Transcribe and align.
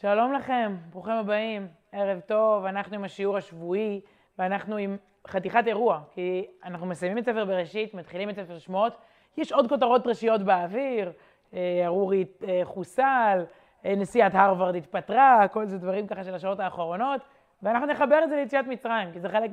שלום 0.00 0.32
לכם, 0.32 0.76
ברוכים 0.90 1.12
הבאים, 1.12 1.68
ערב 1.92 2.20
טוב, 2.20 2.64
אנחנו 2.64 2.94
עם 2.94 3.04
השיעור 3.04 3.36
השבועי, 3.36 4.00
ואנחנו 4.38 4.76
עם 4.76 4.96
חתיכת 5.26 5.62
אירוע, 5.66 6.00
כי 6.10 6.46
אנחנו 6.64 6.86
מסיימים 6.86 7.18
את 7.18 7.24
ספר 7.24 7.44
בראשית, 7.44 7.94
מתחילים 7.94 8.30
את 8.30 8.36
ספר 8.36 8.58
שמות, 8.58 8.96
יש 9.36 9.52
עוד 9.52 9.68
כותרות 9.68 10.06
ראשיות 10.06 10.42
באוויר, 10.42 11.12
אה, 11.54 11.82
ארורי 11.86 12.24
אה, 12.48 12.60
חוסל, 12.64 13.44
אה, 13.84 13.94
נשיאת 13.96 14.34
הרווארד 14.34 14.74
התפטרה, 14.74 15.48
כל 15.48 15.66
זה 15.66 15.78
דברים 15.78 16.06
ככה 16.06 16.24
של 16.24 16.34
השעות 16.34 16.60
האחרונות, 16.60 17.20
ואנחנו 17.62 17.86
נחבר 17.86 18.24
את 18.24 18.28
זה 18.28 18.36
ליציאת 18.36 18.66
מצרים, 18.66 19.12
כי 19.12 19.20
זה 19.20 19.28
חלק 19.28 19.50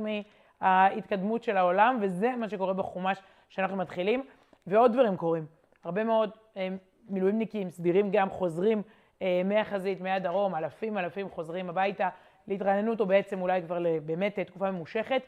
מההתקדמות 0.62 1.44
של 1.44 1.58
העולם, 1.58 1.98
וזה 2.02 2.36
מה 2.38 2.50
שקורה 2.50 2.74
בחומש 2.74 3.18
שאנחנו 3.50 3.78
מתחילים, 3.78 4.24
ועוד 4.68 4.94
דברים 4.94 5.18
קורים. 5.18 5.46
הרבה 5.84 6.04
מאוד 6.04 6.30
מילואימניקים, 7.10 7.70
סדירים 7.70 8.12
גם, 8.12 8.30
חוזרים 8.30 8.82
מהחזית, 9.46 10.02
מהדרום, 10.02 10.56
אלפים 10.56 10.98
אלפים 10.98 11.30
חוזרים 11.30 11.70
הביתה 11.70 12.10
להתרעננות, 12.48 13.00
או 13.00 13.06
בעצם 13.06 13.42
אולי 13.42 13.62
כבר 13.62 13.78
באמת 14.06 14.40
תקופה 14.40 14.72
ממושכת. 14.72 15.22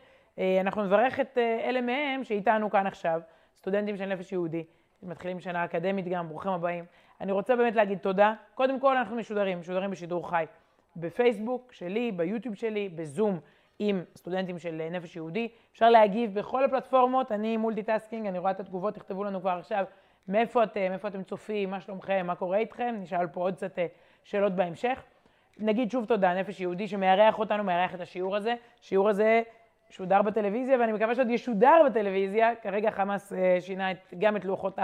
אנחנו 0.62 0.84
נברך 0.84 1.20
את 1.20 1.38
אלה 1.38 1.82
מהם 1.82 2.24
שאיתנו 2.24 2.70
כאן 2.70 2.88
עכשיו, 2.88 3.22
סטודנטים 3.58 3.98
של 3.98 4.06
נפש 4.06 4.32
יהודי, 4.32 4.64
מתחילים 5.04 5.40
שנה 5.40 5.66
אקדמית 5.66 6.08
גם, 6.08 6.30
ברוכים 6.30 6.52
הבאים. 6.52 6.86
אני 7.22 7.32
רוצה 7.32 7.56
באמת 7.56 7.76
להגיד 7.76 7.98
תודה. 7.98 8.34
קודם 8.56 8.80
כל, 8.80 8.98
אנחנו 8.98 9.16
משודרים, 9.16 9.60
משודרים 9.60 9.92
בשידור 9.92 10.30
חי. 10.30 10.46
בפייסבוק 10.96 11.74
שלי, 11.74 12.12
ביוטיוב 12.12 12.56
שלי, 12.56 12.90
בזום 12.90 13.40
עם 13.80 14.04
סטודנטים 14.18 14.60
של 14.60 14.88
נפש 14.92 15.16
יהודי. 15.16 15.48
אפשר 15.72 15.90
להגיב 15.90 16.40
בכל 16.40 16.66
הפלטפורמות, 16.66 17.32
אני 17.32 17.58
multitasking, 17.58 18.28
אני 18.28 18.40
רואה 18.40 18.52
את 18.52 18.60
התגובות, 18.60 18.96
תכתבו 18.96 19.24
לנו 19.24 19.42
כבר 19.42 19.50
עכשיו 19.50 19.86
מאיפה 20.30 20.64
אתם, 20.64 20.92
איפה 20.94 21.08
אתם 21.08 21.24
צופים, 21.24 21.70
מה 21.70 21.82
שלומכם, 21.82 22.28
מה 22.28 22.36
קורה 22.36 22.58
איתכם, 22.58 22.96
נשאל 23.02 23.28
פה 23.28 23.42
עוד 23.42 23.56
קצת 23.56 23.80
אה, 23.80 23.86
שאלות 24.24 24.56
בהמשך. 24.56 25.04
נגיד 25.58 25.92
שוב 25.92 26.06
תודה, 26.06 26.34
נפש 26.34 26.60
יהודי 26.60 26.88
שמארח 26.88 27.40
אותנו, 27.40 27.64
מארח 27.64 27.96
את 27.96 28.02
השיעור 28.02 28.36
הזה. 28.36 28.56
השיעור 28.80 29.10
הזה 29.10 29.42
שודר 29.90 30.22
בטלוויזיה, 30.22 30.78
ואני 30.80 30.92
מקווה 30.92 31.16
שעוד 31.16 31.30
ישודר 31.30 31.82
בטלוויזיה. 31.86 32.56
כרגע 32.56 32.92
חמאס 32.92 33.34
אה, 33.34 33.58
שינה 33.60 33.92
את, 33.92 34.14
גם 34.20 34.36
את 34.36 34.46
לוחות 34.46 34.80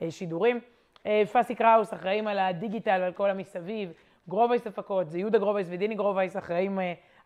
השידורים. 0.00 0.60
אה, 1.06 1.22
פאסי 1.32 1.54
קראוס 1.54 1.94
אחראים 1.94 2.26
על 2.26 2.38
הדיגיטל 2.38 2.98
ועל 3.02 3.12
כל 3.12 3.30
המסביב. 3.30 3.92
גרובייס 4.28 4.66
הפקות, 4.66 5.10
זה 5.10 5.18
יהודה 5.18 5.38
גרובייס 5.38 5.68
ודיני 5.70 5.94
גרובייס 5.94 6.36
אחראים 6.36 6.78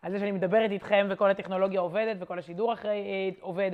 על 0.03 0.13
זה 0.13 0.19
שאני 0.19 0.33
מדברת 0.33 0.71
איתכם 0.71 1.07
וכל 1.11 1.31
הטכנולוגיה 1.31 1.81
עובדת 1.81 2.17
וכל 2.21 2.39
השידור 2.39 2.73
אחרי 2.73 3.35
עובד. 3.41 3.71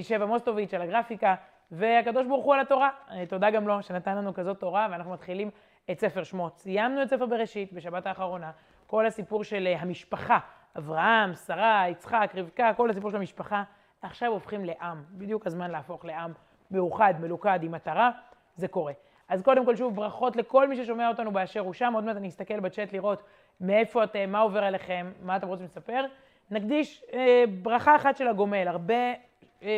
שבע 0.00 0.26
מוסטוביץ' 0.26 0.74
על 0.74 0.82
הגרפיקה, 0.82 1.34
והקדוש 1.72 2.26
ברוך 2.26 2.44
הוא 2.44 2.54
על 2.54 2.60
התורה. 2.60 2.90
תודה 3.28 3.50
גם 3.50 3.68
לו 3.68 3.82
שנתן 3.82 4.16
לנו 4.16 4.34
כזאת 4.34 4.60
תורה, 4.60 4.88
ואנחנו 4.90 5.12
מתחילים 5.12 5.50
את 5.90 6.00
ספר 6.00 6.22
שמות. 6.22 6.58
סיימנו 6.58 7.02
את 7.02 7.08
ספר 7.08 7.26
בראשית 7.26 7.72
בשבת 7.72 8.06
האחרונה, 8.06 8.50
כל 8.86 9.06
הסיפור 9.06 9.44
של 9.44 9.74
המשפחה, 9.78 10.38
אברהם, 10.78 11.34
שרה, 11.34 11.84
יצחק, 11.88 12.32
רבקה, 12.34 12.74
כל 12.76 12.90
הסיפור 12.90 13.10
של 13.10 13.16
המשפחה, 13.16 13.62
עכשיו 14.02 14.32
הופכים 14.32 14.64
לעם. 14.64 15.02
בדיוק 15.10 15.46
הזמן 15.46 15.70
להפוך 15.70 16.04
לעם 16.04 16.32
מאוחד, 16.70 17.14
מלוכד, 17.20 17.58
עם 17.62 17.72
מטרה, 17.72 18.10
זה 18.56 18.68
קורה. 18.68 18.92
אז 19.28 19.42
קודם 19.42 19.64
כל, 19.64 19.76
שוב, 19.76 19.96
ברכות 19.96 20.36
לכל 20.36 20.68
מי 20.68 20.76
ששומע 20.76 21.08
אותנו 21.08 21.32
באשר 21.32 21.60
הוא 21.60 21.72
שם. 21.72 21.92
עוד 21.94 22.04
מעט 22.04 22.16
אני 22.16 22.28
אסתכל 22.28 22.60
בצ'אט 22.60 22.92
לראות 22.92 23.22
מאיפה 23.60 24.04
אתם, 24.04 24.30
מה 24.30 24.40
עובר 24.40 24.64
עליכם, 24.64 25.12
מה 25.22 25.36
אתם 25.36 25.48
רוצים 25.48 25.66
לספר. 25.66 26.04
נקדיש 26.50 27.04
אה, 27.12 27.44
ברכה 27.62 27.96
אחת 27.96 28.16
של 28.16 28.28
הגומל. 28.28 28.68
הרבה 28.68 28.94
אה, 28.94 29.14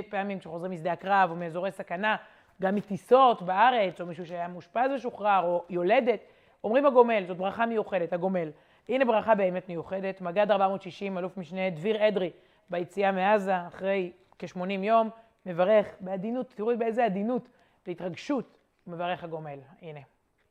פעמים 0.08 0.38
כשחוזרים 0.38 0.72
משדה 0.72 0.92
הקרב 0.92 1.30
או 1.30 1.36
מאזורי 1.36 1.70
סכנה, 1.70 2.16
גם 2.62 2.74
מטיסות 2.74 3.42
בארץ, 3.42 4.00
או 4.00 4.06
מישהו 4.06 4.26
שהיה 4.26 4.48
מאושפז 4.48 4.90
ושוחרר, 4.94 5.42
או 5.44 5.64
יולדת, 5.70 6.20
אומרים 6.64 6.86
הגומל, 6.86 7.24
זאת 7.26 7.36
ברכה 7.36 7.66
מיוחדת, 7.66 8.12
הגומל. 8.12 8.50
הנה 8.88 9.04
ברכה 9.04 9.34
באמת 9.34 9.68
מיוחדת, 9.68 10.20
מג"ד 10.20 10.50
460, 10.50 11.18
אלוף 11.18 11.36
משנה 11.36 11.70
דביר 11.70 12.08
אדרי, 12.08 12.30
ביציאה 12.70 13.12
מעזה, 13.12 13.66
אחרי 13.66 14.12
כ-80 14.38 14.70
יום, 14.70 15.10
מברך 15.46 15.86
בעדינות, 16.00 16.52
תראו 16.56 16.78
באיזה 16.78 17.04
עדינות 17.04 17.48
והתרגשות 17.86 18.58
מברך 18.86 19.24
הגומל. 19.24 19.58
הנה. 19.82 20.00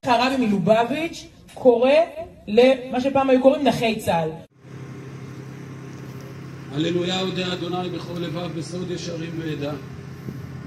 הרבי 0.03 0.45
מלובביץ' 0.45 1.27
קורא 1.53 1.91
למה 2.47 3.01
שפעם 3.01 3.29
היו 3.29 3.41
קוראים 3.41 3.67
נכי 3.67 3.99
צה"ל. 3.99 4.50
הללויה 6.73 7.21
אודה 7.21 7.53
אדוני 7.53 7.89
בכל 7.89 8.19
לבב 8.19 8.49
בסוד 8.57 8.91
ישרים 8.91 9.31
ועדה. 9.39 9.71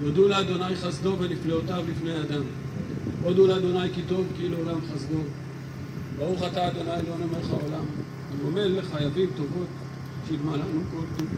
יודו 0.03 0.28
לאדוני 0.28 0.76
חסדו 0.76 1.16
ונפלאותיו 1.19 1.84
לפני 1.91 2.20
אדם. 2.20 2.42
הודו 3.22 3.47
לאדוני 3.47 3.92
כי 3.94 4.03
טוב 4.09 4.26
כי 4.37 4.48
לעולם 4.48 4.81
חסדו. 4.94 5.19
ברוך 6.19 6.42
אתה 6.42 6.69
אדוני 6.69 6.91
לא 7.09 7.16
מלך 7.16 7.50
העולם, 7.50 7.84
הגומל 8.34 8.78
לחייבים 8.78 9.31
טובות, 9.37 9.66
שיגמל 10.28 10.56
לנו 10.56 10.81
כל 10.91 11.03
טוב. 11.19 11.28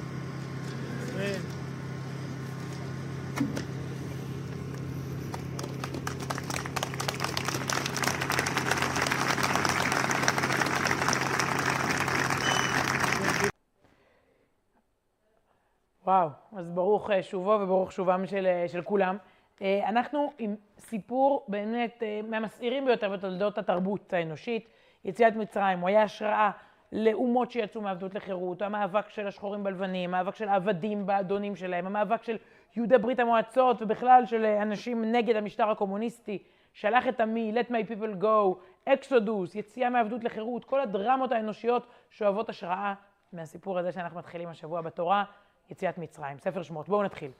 וואו, 16.06 16.28
אז 16.56 16.70
ברוך 16.70 17.10
אה, 17.10 17.22
שובו 17.22 17.58
וברוך 17.60 17.92
שובם 17.92 18.26
של, 18.26 18.46
אה, 18.46 18.68
של 18.68 18.82
כולם. 18.82 19.16
אה, 19.62 19.88
אנחנו 19.88 20.32
עם 20.38 20.54
סיפור 20.78 21.44
באמת 21.48 22.02
מהמסעירים 22.28 22.84
ביותר 22.84 23.10
בתולדות 23.10 23.58
התרבות 23.58 24.12
האנושית, 24.12 24.68
יציאת 25.04 25.36
מצרים. 25.36 25.80
הוא 25.80 25.88
היה 25.88 26.02
השראה 26.02 26.50
לאומות 26.92 27.50
שיצאו 27.50 27.80
מעבדות 27.80 28.14
לחירות, 28.14 28.62
המאבק 28.62 29.08
של 29.08 29.26
השחורים 29.26 29.64
בלבנים, 29.64 30.14
המאבק 30.14 30.34
של 30.34 30.48
העבדים 30.48 31.06
באדונים 31.06 31.56
שלהם, 31.56 31.86
המאבק 31.86 32.22
של 32.22 32.36
יהודי 32.76 32.98
ברית 32.98 33.20
המועצות 33.20 33.82
ובכלל 33.82 34.26
של 34.26 34.44
אנשים 34.44 35.12
נגד 35.12 35.36
המשטר 35.36 35.70
הקומוניסטי, 35.70 36.42
שלח 36.72 37.08
את 37.08 37.20
עמי, 37.20 37.52
let 37.54 37.70
my 37.70 37.90
people 37.90 38.22
go, 38.22 38.58
אקסודוס, 38.84 39.54
יציאה 39.54 39.90
מעבדות 39.90 40.24
לחירות, 40.24 40.64
כל 40.64 40.80
הדרמות 40.80 41.32
האנושיות 41.32 41.86
שואבות 42.10 42.48
השראה 42.48 42.94
מהסיפור 43.32 43.78
הזה 43.78 43.92
שאנחנו 43.92 44.18
מתחילים 44.18 44.48
השבוע 44.48 44.80
בתורה, 44.80 45.24
יציאת 45.70 45.98
מצרים, 45.98 46.38
ספר 46.38 46.62
שמות. 46.62 46.88
בואו 46.88 47.02
נתחיל. 47.02 47.30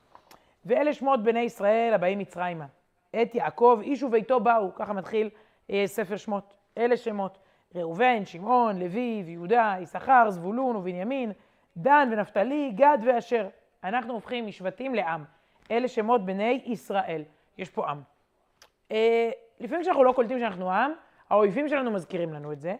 ואלה 0.64 0.92
שמות 0.92 1.22
בני 1.22 1.41
ישראל 1.41 1.94
הבאים 1.94 2.19
מצרימה. 2.19 2.66
את 3.22 3.34
יעקב, 3.34 3.81
איש 3.82 4.03
וביתו 4.03 4.41
באו, 4.41 4.75
ככה 4.75 4.92
מתחיל 4.92 5.31
אה, 5.70 5.82
ספר 5.87 6.16
שמות. 6.16 6.54
אלה 6.78 6.97
שמות. 6.97 7.38
ראובן, 7.75 8.25
שמעון, 8.25 8.78
לוי 8.78 9.22
ויהודה, 9.26 9.76
יששכר, 9.81 10.31
זבולון 10.31 10.76
ובנימין, 10.76 11.32
דן 11.76 12.09
ונפתלי, 12.12 12.72
גד 12.75 12.98
ואשר. 13.06 13.48
אנחנו 13.84 14.12
הופכים 14.12 14.47
משבטים 14.47 14.94
לעם. 14.94 15.25
אלה 15.70 15.88
שמות 15.88 16.25
בני 16.25 16.62
ישראל. 16.66 17.22
יש 17.58 17.70
פה 17.70 17.91
עם. 17.91 18.00
אה, 18.91 19.31
לפעמים 19.60 19.82
כשאנחנו 19.82 20.04
לא 20.04 20.12
קולטים 20.12 20.38
שאנחנו 20.38 20.72
עם, 20.72 20.93
האויבים 21.31 21.69
שלנו 21.69 21.91
מזכירים 21.91 22.32
לנו 22.32 22.53
את 22.53 22.60
זה. 22.60 22.76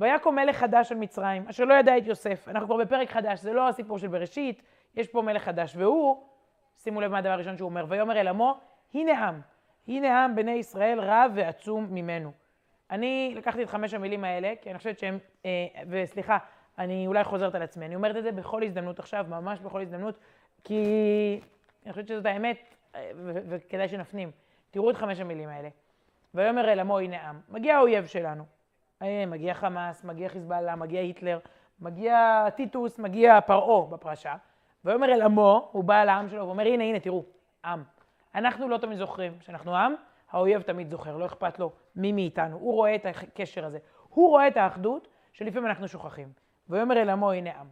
ויקום 0.00 0.34
מלך 0.34 0.56
חדש 0.56 0.92
על 0.92 0.98
מצרים, 0.98 1.48
אשר 1.48 1.64
לא 1.64 1.74
ידע 1.74 1.98
את 1.98 2.06
יוסף. 2.06 2.48
אנחנו 2.48 2.66
כבר 2.66 2.76
בפרק 2.76 3.10
חדש, 3.10 3.40
זה 3.40 3.52
לא 3.52 3.68
הסיפור 3.68 3.98
של 3.98 4.08
בראשית, 4.08 4.62
יש 4.98 5.08
פה 5.08 5.22
מלך 5.22 5.42
חדש. 5.42 5.76
והוא 5.76 6.22
שימו 6.76 7.00
לב 7.00 7.10
מה 7.10 7.18
הדבר 7.18 7.32
הראשון 7.32 7.56
שהוא 7.56 7.68
אומר, 7.68 7.84
ויאמר 7.88 8.20
אל 8.20 8.28
עמו, 8.28 8.60
הנה 8.94 9.28
עם, 9.28 9.40
הנה 9.88 10.24
עם 10.24 10.36
בני 10.36 10.50
ישראל 10.50 11.00
רב 11.00 11.32
ועצום 11.34 11.86
ממנו. 11.90 12.32
אני 12.90 13.32
לקחתי 13.36 13.62
את 13.62 13.68
חמש 13.68 13.94
המילים 13.94 14.24
האלה, 14.24 14.52
כי 14.62 14.70
אני 14.70 14.78
חושבת 14.78 14.98
שהם, 14.98 15.18
אה, 15.44 15.66
וסליחה, 15.88 16.38
אני 16.78 17.06
אולי 17.06 17.24
חוזרת 17.24 17.54
על 17.54 17.62
עצמי, 17.62 17.86
אני 17.86 17.94
אומרת 17.94 18.16
את 18.16 18.22
זה 18.22 18.32
בכל 18.32 18.62
הזדמנות 18.62 18.98
עכשיו, 18.98 19.26
ממש 19.28 19.60
בכל 19.60 19.80
הזדמנות, 19.80 20.18
כי 20.64 20.82
אני 21.84 21.92
חושבת 21.92 22.08
שזאת 22.08 22.26
האמת, 22.26 22.74
אה, 22.94 23.10
וכדאי 23.48 23.88
שנפנים. 23.88 24.30
תראו 24.70 24.90
את 24.90 24.96
חמש 24.96 25.20
המילים 25.20 25.48
האלה. 25.48 25.68
ויאמר 26.34 26.72
אל 26.72 26.80
עמו, 26.80 26.98
הנה 26.98 27.28
עם. 27.28 27.40
מגיע 27.48 27.76
האויב 27.76 28.06
שלנו. 28.06 28.44
אה, 29.02 29.24
מגיע 29.26 29.54
חמאס, 29.54 30.04
מגיע 30.04 30.28
חיזבאללה, 30.28 30.76
מגיע 30.76 31.00
היטלר, 31.00 31.38
מגיע 31.80 32.44
טיטוס, 32.56 32.98
מגיע 32.98 33.40
פרעה 33.40 33.86
בפרשה. 33.86 34.34
ויאמר 34.84 35.14
אל 35.14 35.22
עמו, 35.22 35.68
הוא 35.72 35.84
בא 35.84 36.02
אל 36.02 36.08
העם 36.08 36.28
שלו 36.28 36.46
ואומר, 36.46 36.66
הנה, 36.66 36.84
הנה, 36.84 37.00
תראו, 37.00 37.24
עם. 37.64 37.82
אנחנו 38.34 38.68
לא 38.68 38.78
תמיד 38.78 38.98
זוכרים 38.98 39.40
שאנחנו 39.40 39.76
עם, 39.76 39.94
האויב 40.30 40.62
תמיד 40.62 40.90
זוכר, 40.90 41.16
לא 41.16 41.26
אכפת 41.26 41.58
לו 41.58 41.72
מי 41.96 42.12
מאיתנו. 42.12 42.56
הוא 42.56 42.74
רואה 42.74 42.94
את 42.94 43.06
הקשר 43.06 43.64
הזה. 43.64 43.78
הוא 44.08 44.28
רואה 44.30 44.48
את 44.48 44.56
האחדות 44.56 45.08
שלפעמים 45.32 45.68
אנחנו 45.68 45.88
שוכחים. 45.88 46.32
ויאמר 46.68 47.02
אל 47.02 47.10
עמו, 47.10 47.32
הנה 47.32 47.50
עם. 47.60 47.66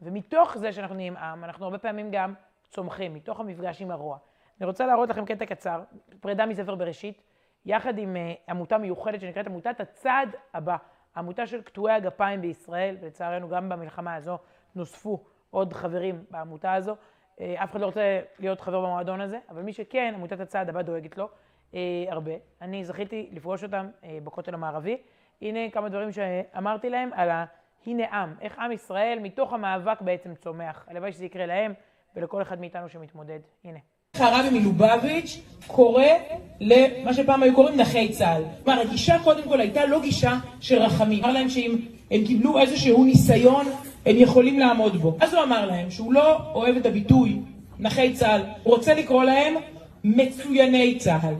ומתוך 0.00 0.56
זה 0.56 0.72
שאנחנו 0.72 0.94
נהיים 0.94 1.16
עם, 1.16 1.44
אנחנו 1.44 1.64
הרבה 1.64 1.78
פעמים 1.78 2.10
גם 2.10 2.34
צומחים, 2.70 3.14
מתוך 3.14 3.40
המפגש 3.40 3.82
עם 3.82 3.90
הרוע. 3.90 4.18
אני 4.60 4.66
רוצה 4.66 4.86
להראות 4.86 5.08
לכם 5.08 5.24
קטע 5.24 5.46
קצר, 5.46 5.82
פרידה 6.20 6.46
מספר 6.46 6.74
בראשית, 6.74 7.22
יחד 7.66 7.98
עם 7.98 8.16
uh, 8.16 8.50
עמותה 8.50 8.78
מיוחדת 8.78 9.20
שנקראת 9.20 9.46
עמותת 9.46 9.80
הצעד 9.80 10.36
הבא, 10.54 10.76
עמותה 11.16 11.46
של 11.46 11.62
קטועי 11.62 11.94
הגפיים 11.94 12.40
בישראל, 12.40 12.96
ולצערנו 13.00 13.48
גם 13.48 13.68
במלחמה 13.68 14.14
הזו 14.14 14.38
נוספו 14.74 15.24
עוד 15.54 15.72
חברים 15.72 16.24
בעמותה 16.30 16.74
הזו. 16.74 16.96
אה, 17.40 17.64
אף 17.64 17.70
אחד 17.70 17.80
לא 17.80 17.86
רוצה 17.86 18.20
להיות 18.38 18.60
חבר 18.60 18.80
במועדון 18.80 19.20
הזה, 19.20 19.38
אבל 19.50 19.62
מי 19.62 19.72
שכן, 19.72 20.12
עמותת 20.16 20.40
הצעד 20.40 20.68
הבא 20.68 20.82
דואגת 20.82 21.18
לו 21.18 21.28
אה, 21.74 21.80
הרבה. 22.08 22.32
אני 22.62 22.84
זכיתי 22.84 23.28
לפגוש 23.32 23.62
אותם 23.62 23.88
אה, 24.04 24.18
בכותל 24.24 24.54
המערבי. 24.54 24.96
הנה 25.42 25.70
כמה 25.70 25.88
דברים 25.88 26.12
שאמרתי 26.12 26.90
להם 26.90 27.10
על 27.12 27.30
ה... 27.30 27.44
הנה 27.86 28.04
עם, 28.12 28.34
איך 28.40 28.58
עם 28.58 28.72
ישראל 28.72 29.18
מתוך 29.22 29.52
המאבק 29.52 30.00
בעצם 30.00 30.34
צומח. 30.34 30.84
הלוואי 30.88 31.12
שזה 31.12 31.24
יקרה 31.24 31.46
להם 31.46 31.72
ולכל 32.16 32.42
אחד 32.42 32.60
מאיתנו 32.60 32.88
שמתמודד. 32.88 33.40
הנה. 33.64 33.78
הרבי 34.14 34.58
מלובביץ' 34.58 35.40
קורא 35.66 36.04
למה 36.60 37.14
שפעם 37.14 37.42
היו 37.42 37.54
קוראים 37.54 37.80
נכי 37.80 38.12
צה"ל. 38.12 38.42
כלומר, 38.64 38.80
הגישה 38.80 39.14
קודם 39.24 39.48
כל 39.48 39.60
הייתה 39.60 39.86
לא 39.86 40.00
גישה 40.00 40.32
של 40.60 40.78
רחמים. 40.78 41.24
אמר 41.24 41.32
להם 41.32 41.48
שאם 41.48 41.78
הם 42.10 42.20
קיבלו 42.26 42.58
איזשהו 42.58 43.04
ניסיון, 43.04 43.66
הם 44.06 44.16
יכולים 44.16 44.58
לעמוד 44.58 44.96
בו. 44.96 45.16
אז 45.20 45.34
הוא 45.34 45.42
אמר 45.42 45.66
להם 45.66 45.90
שהוא 45.90 46.12
לא 46.12 46.38
אוהב 46.54 46.76
את 46.76 46.86
הביטוי 46.86 47.36
נכי 47.80 48.12
צה"ל, 48.12 48.40
הוא 48.62 48.74
רוצה 48.74 48.94
לקרוא 48.94 49.24
להם 49.24 49.54
מצויני 50.04 50.94
צה"ל. 50.98 51.34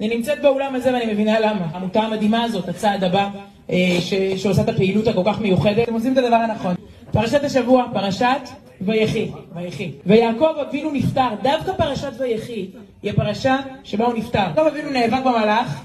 אני 0.00 0.16
נמצאת 0.16 0.42
באולם 0.42 0.74
הזה 0.74 0.92
ואני 0.92 1.12
מבינה 1.12 1.40
למה. 1.40 1.66
העמותה 1.72 2.00
המדהימה 2.02 2.42
הזאת, 2.44 2.68
הצעד 2.68 3.04
הבא, 3.04 3.28
אה, 3.70 3.96
ש- 4.00 4.14
שעושה 4.42 4.62
את 4.62 4.68
הפעילות 4.68 5.06
הכל 5.06 5.22
כך 5.26 5.40
מיוחדת, 5.40 5.88
הם 5.88 5.94
עושים 5.94 6.12
את 6.12 6.18
הדבר 6.18 6.36
הנכון. 6.36 6.74
פרשת 7.12 7.44
השבוע, 7.44 7.86
פרשת 7.92 8.48
ויחי, 8.80 9.28
ויחי. 9.54 9.90
ויעקב 10.06 10.54
אבינו 10.68 10.90
נפטר, 10.92 11.28
דווקא 11.42 11.72
פרשת 11.72 12.12
ויחי 12.18 12.66
היא 13.02 13.10
הפרשה 13.10 13.56
שבה 13.84 14.04
הוא 14.06 14.14
נפטר. 14.14 14.38
יעקב 14.38 14.60
אבינו 14.60 14.90
נאבק 14.90 15.20
במלאך, 15.24 15.84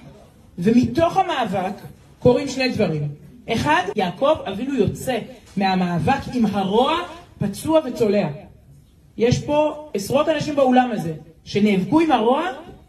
ומתוך 0.60 1.18
המאבק 1.18 1.74
קורים 2.20 2.48
שני 2.48 2.70
דברים. 2.70 3.08
אחד, 3.54 3.82
יעקב 3.96 4.36
אבינו 4.48 4.76
יוצא 4.76 5.18
מהמאבק 5.58 6.22
עם 6.34 6.46
הרוע 6.46 6.98
פצוע 7.40 7.80
וצולע. 7.86 8.28
יש 9.18 9.40
פה 9.40 9.90
עשרות 9.94 10.30
אנשים 10.30 10.56
באולם 10.56 10.92
הזה 10.92 11.14
שנאבקו 11.44 12.00
עם 12.00 12.12
הרוע 12.12 12.44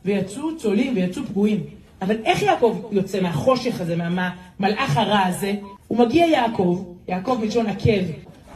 ויצאו 0.04 0.56
צולים 0.56 0.96
ויצאו 0.96 1.22
פגועים. 1.24 1.60
אבל 2.02 2.16
איך 2.24 2.42
יעקב 2.42 2.80
יוצא 2.92 3.20
מהחושך 3.20 3.80
הזה, 3.80 3.96
מהמלאך 3.96 4.96
הרע 4.96 5.20
הזה? 5.26 5.54
הוא 5.88 5.98
מגיע 5.98 6.26
יעקב, 6.26 6.84
יעקב 7.08 7.38
מלשון 7.40 7.66
עקב, 7.66 8.04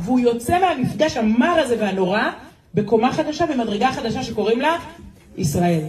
והוא 0.00 0.20
יוצא 0.20 0.60
מהמפגש 0.60 1.16
המר 1.16 1.54
הזה 1.58 1.76
והנורא 1.80 2.22
בקומה 2.74 3.12
חדשה, 3.12 3.46
במדרגה 3.46 3.92
חדשה 3.92 4.22
שקוראים 4.22 4.60
לה 4.60 4.76
ישראל. 5.36 5.80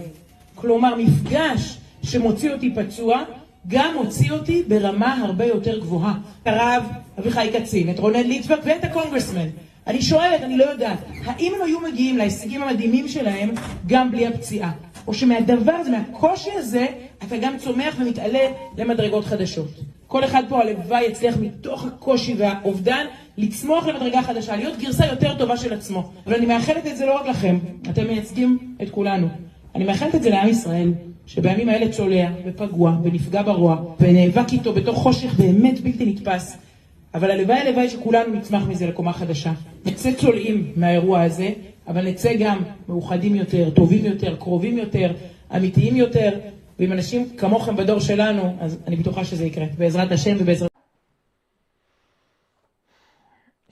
כלומר, 0.54 0.94
מפגש 0.94 1.78
שמוציא 2.02 2.52
אותי 2.52 2.74
פצוע, 2.74 3.22
גם 3.68 3.94
מוציא 3.94 4.32
אותי 4.32 4.62
ברמה 4.68 5.14
הרבה 5.14 5.44
יותר 5.44 5.78
גבוהה. 5.78 6.14
הרב 6.46 6.84
אביחי 7.18 7.50
קצין, 7.52 7.90
את 7.90 7.98
רונן 7.98 8.22
ליטבק 8.22 8.58
ואת 8.64 8.84
הקונגרסמן. 8.84 9.48
אני 9.86 10.02
שואלת, 10.02 10.40
אני 10.42 10.56
לא 10.56 10.64
יודעת, 10.64 10.98
האם 11.24 11.52
הם 11.56 11.62
היו 11.66 11.80
מגיעים 11.80 12.16
להישגים 12.16 12.62
המדהימים 12.62 13.08
שלהם 13.08 13.50
גם 13.86 14.10
בלי 14.10 14.26
הפציעה? 14.26 14.72
או 15.06 15.14
שמהדבר 15.14 15.72
הזה, 15.72 15.90
מהקושי 15.90 16.50
הזה, 16.52 16.86
אתה 17.26 17.36
גם 17.36 17.58
צומח 17.58 17.96
ומתעלה 17.98 18.48
למדרגות 18.78 19.24
חדשות. 19.24 19.68
כל 20.06 20.24
אחד 20.24 20.42
פה 20.48 20.60
הלוואי 20.60 21.04
יצליח 21.04 21.36
מתוך 21.40 21.86
הקושי 21.86 22.34
והאובדן 22.38 23.06
לצמוח 23.38 23.86
למדרגה 23.86 24.22
חדשה, 24.22 24.56
להיות 24.56 24.78
גרסה 24.78 25.06
יותר 25.06 25.38
טובה 25.38 25.56
של 25.56 25.72
עצמו. 25.72 26.10
אבל 26.26 26.34
אני 26.34 26.46
מאחלת 26.46 26.86
את 26.86 26.96
זה 26.96 27.06
לא 27.06 27.20
רק 27.20 27.26
לכם, 27.26 27.58
אתם 27.90 28.06
מייצגים 28.06 28.76
את 28.82 28.90
כולנו. 28.90 29.28
אני 29.74 29.84
מאחלת 29.84 30.14
את 30.14 30.22
זה 30.22 30.30
לעם 30.30 30.48
ישראל, 30.48 30.92
שבימים 31.34 31.68
האלה 31.68 31.92
צולע 31.92 32.30
ופגוע 32.44 32.96
ונפגע 33.02 33.42
ברוע, 33.42 33.76
ונאבק 34.00 34.52
איתו 34.52 34.72
בתוך 34.72 34.98
חושך 34.98 35.34
באמת 35.34 35.80
בלתי 35.80 36.06
נתפס. 36.06 36.58
אבל 37.14 37.30
הלוואי 37.30 37.58
הלוואי 37.58 37.88
שכולנו 37.88 38.34
נצמח 38.34 38.66
מזה 38.68 38.86
לקומה 38.86 39.12
חדשה. 39.12 39.52
נצא 39.86 40.12
צולעים 40.12 40.72
מהאירוע 40.76 41.22
הזה, 41.22 41.50
אבל 41.88 42.08
נצא 42.08 42.32
גם 42.40 42.58
מאוחדים 42.88 43.34
יותר, 43.34 43.70
טובים 43.70 44.04
יותר, 44.04 44.36
קרובים 44.36 44.78
יותר, 44.78 45.12
אמיתיים 45.56 45.96
יותר, 45.96 46.38
ועם 46.78 46.92
אנשים 46.92 47.36
כמוכם 47.36 47.76
בדור 47.76 48.00
שלנו, 48.00 48.56
אז 48.60 48.82
אני 48.86 48.96
בטוחה 48.96 49.24
שזה 49.24 49.44
יקרה. 49.44 49.64
בעזרת 49.78 50.12
השם 50.12 50.36
ובעזרת... 50.38 50.70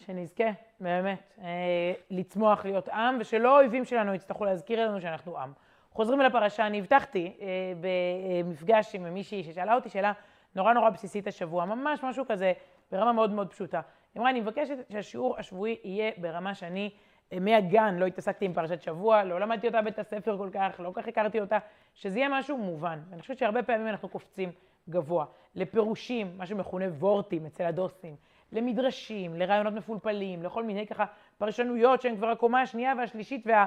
שנזכה, 0.06 0.50
באמת, 0.80 1.32
אה, 1.42 1.92
לצמוח 2.10 2.64
להיות 2.64 2.88
עם, 2.88 3.16
ושלא 3.20 3.56
האויבים 3.56 3.84
שלנו 3.84 4.14
יצטרכו 4.14 4.44
להזכיר 4.44 4.86
לנו 4.86 5.00
שאנחנו 5.00 5.38
עם. 5.38 5.52
חוזרים 5.92 6.20
אל 6.20 6.26
הפרשה, 6.26 6.66
אני 6.66 6.78
הבטחתי 6.78 7.36
אה, 7.40 7.46
במפגש 7.80 8.94
עם 8.94 9.14
מישהי 9.14 9.44
ששאלה 9.44 9.74
אותי 9.74 9.88
שאלה 9.88 10.12
נורא 10.54 10.72
נורא 10.72 10.90
בסיסית 10.90 11.26
השבוע, 11.26 11.64
ממש 11.64 12.02
משהו 12.02 12.24
כזה, 12.28 12.52
ברמה 12.92 13.12
מאוד 13.12 13.30
מאוד 13.30 13.50
פשוטה. 13.50 13.80
היא 14.14 14.20
אמרה, 14.20 14.30
אני 14.30 14.40
מבקשת 14.40 14.76
שהשיעור 14.92 15.38
השבועי 15.38 15.76
יהיה 15.84 16.10
ברמה 16.16 16.54
שאני 16.54 16.90
אה, 17.32 17.40
מהגן 17.40 17.96
לא 17.98 18.06
התעסקתי 18.06 18.44
עם 18.44 18.52
פרשת 18.52 18.82
שבוע, 18.82 19.24
לא 19.24 19.40
למדתי 19.40 19.66
אותה 19.66 19.82
בבית 19.82 19.98
הספר 19.98 20.38
כל 20.38 20.48
כך, 20.52 20.80
לא 20.80 20.90
כל 20.94 21.02
כך 21.02 21.08
הכרתי 21.08 21.40
אותה, 21.40 21.58
שזה 21.94 22.18
יהיה 22.18 22.28
משהו 22.28 22.58
מובן. 22.58 22.98
ואני 23.10 23.20
חושבת 23.20 23.38
שהרבה 23.38 23.62
פעמים 23.62 23.88
אנחנו 23.88 24.08
קופצים 24.08 24.50
גבוה. 24.88 25.24
לפירושים, 25.54 26.32
מה 26.36 26.46
שמכונה 26.46 26.84
וורטים 26.84 27.46
אצל 27.46 27.64
הדוסים, 27.64 28.16
למדרשים, 28.52 29.34
לרעיונות 29.34 29.74
מפולפלים, 29.74 30.42
לכל 30.42 30.64
מיני 30.64 30.86
ככה 30.86 31.04
פרשנויות 31.38 32.02
שהן 32.02 32.16
כבר 32.16 32.26
הקומה 32.26 32.60
השנייה 32.60 32.94
והשלישית, 32.98 33.46
וה, 33.46 33.66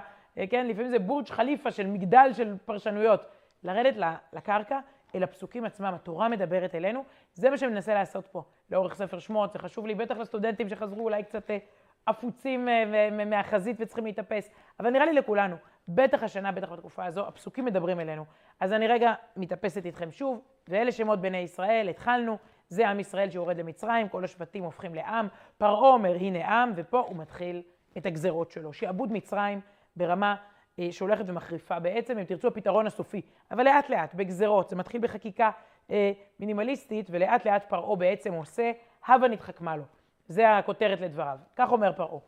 כן, 0.50 0.68
לפעמים 0.68 0.92
זה 0.92 1.00
בורג' 1.00 1.28
חליפה 1.28 1.72
של 1.72 1.88
מגדל 1.88 2.30
של 2.34 2.56
פרשנויות. 2.66 3.22
לרדת 3.64 3.96
לקרקע, 4.34 4.80
אל 5.16 5.24
הפסוקים 5.24 5.66
עצמם, 5.66 5.94
התורה 5.94 6.30
מדברת 6.30 6.76
אלינו, 6.76 7.04
זה 7.34 7.50
מה 7.50 7.58
שמנסה 7.58 7.94
לעשות 7.94 8.28
פה, 8.28 8.44
לאורך 8.70 8.94
ספר 8.94 9.20
שמות, 9.20 9.54
זה 9.54 9.60
חשוב 9.60 9.88
לי, 9.88 9.96
בטח 9.96 10.18
לסטודנטים 10.18 10.70
שחזרו 10.70 11.04
אולי 11.04 11.24
קצת 11.24 11.52
אה, 11.52 11.58
עפוצים 12.06 12.70
אה, 12.70 13.10
מהחזית 13.26 13.76
וצריכים 13.80 14.06
להתאפס, 14.06 14.52
אבל 14.80 14.90
נראה 14.90 15.06
לי 15.06 15.14
לכולנו, 15.14 15.56
בטח 15.88 16.24
השנה, 16.24 16.52
בטח 16.52 16.72
בתקופה 16.72 17.06
הזו, 17.06 17.28
הפסוקים 17.28 17.66
מדברים 17.66 18.00
אלינו. 18.00 18.26
אז 18.60 18.74
אני 18.74 18.88
רגע 18.88 19.14
מתאפסת 19.38 19.86
איתכם 19.86 20.12
שוב, 20.12 20.42
ואלה 20.68 20.92
שמות 20.92 21.22
בני 21.22 21.38
ישראל, 21.38 21.90
התחלנו, 21.90 22.38
זה 22.70 22.90
עם 22.90 23.00
ישראל 23.00 23.30
שיורד 23.30 23.58
למצרים, 23.58 24.10
כל 24.10 24.24
השבטים 24.24 24.64
הופכים 24.64 24.96
לעם, 24.96 25.28
פרעה 25.58 25.90
אומר 25.94 26.16
הנה 26.16 26.48
עם, 26.48 26.72
ופה 26.76 27.00
הוא 27.00 27.18
מתחיל 27.18 27.62
את 27.98 28.06
הגזרות 28.06 28.52
שלו. 28.52 28.74
שעבוד 28.74 29.12
מצרים 29.12 29.62
ברמה 29.96 30.36
אה, 30.80 30.88
שהולכת 30.92 31.24
ומחריפה 31.28 31.80
בעצם, 31.80 32.18
אם 32.18 32.24
תרצו 32.24 32.48
הפתרון 32.48 32.88
הסופי, 32.88 33.22
אבל 33.52 33.64
לאט 33.64 33.90
לאט, 33.90 34.16
בגזרות, 34.16 34.70
זה 34.70 34.76
מתחיל 34.76 35.02
בחקיקה 35.02 35.52
אה, 35.92 36.12
מינימליסטית, 36.40 37.08
ולאט 37.12 37.46
לאט 37.46 37.70
פרעה 37.70 37.96
בעצם 37.96 38.34
עושה, 38.34 38.72
הווה 39.08 39.28
נתחכמה 39.28 39.76
לו. 39.76 39.84
זה 40.28 40.58
הכותרת 40.58 41.02
לדבריו. 41.02 41.38
כך 41.56 41.72
אומר 41.72 41.94
פרעה. 41.94 42.20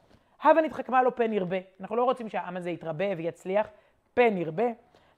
הווה 0.43 0.62
נתחכמה 0.62 1.03
לו 1.03 1.15
פן 1.15 1.34
ירבה. 1.34 1.57
אנחנו 1.81 1.95
לא 1.95 2.03
רוצים 2.03 2.29
שהעם 2.29 2.57
הזה 2.57 2.69
יתרבה 2.69 3.05
ויצליח, 3.17 3.67
פן 4.13 4.38
ירבה. 4.38 4.67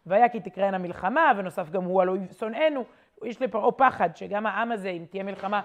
והיה 0.06 0.30
כי 0.30 0.40
תקראנה 0.40 0.78
מלחמה, 0.78 1.32
ונוסף 1.38 1.70
גם 1.70 1.84
הוא 1.84 2.02
הלוא 2.02 2.18
שונאינו. 2.40 2.86
יש 3.24 3.42
לפרעה 3.42 3.72
פחד 3.72 4.16
שגם 4.16 4.46
העם 4.46 4.72
הזה, 4.72 4.90
אם 4.90 5.06
תהיה 5.10 5.24
מלחמה, 5.24 5.62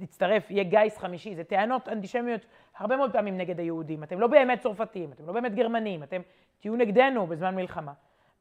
יצטרף, 0.00 0.50
יהיה 0.50 0.64
גיס 0.64 0.98
חמישי. 0.98 1.34
זה 1.34 1.44
טענות 1.44 1.88
אנטישמיות 1.88 2.46
הרבה 2.76 2.96
מאוד 2.96 3.12
פעמים 3.12 3.38
נגד 3.38 3.58
היהודים. 3.58 4.02
אתם 4.02 4.20
לא 4.20 4.26
באמת 4.26 4.60
צרפתים, 4.60 5.12
אתם 5.12 5.26
לא 5.26 5.32
באמת 5.32 5.54
גרמנים, 5.54 6.02
אתם 6.02 6.20
תהיו 6.60 6.76
נגדנו 6.76 7.26
בזמן 7.26 7.54
מלחמה. 7.54 7.92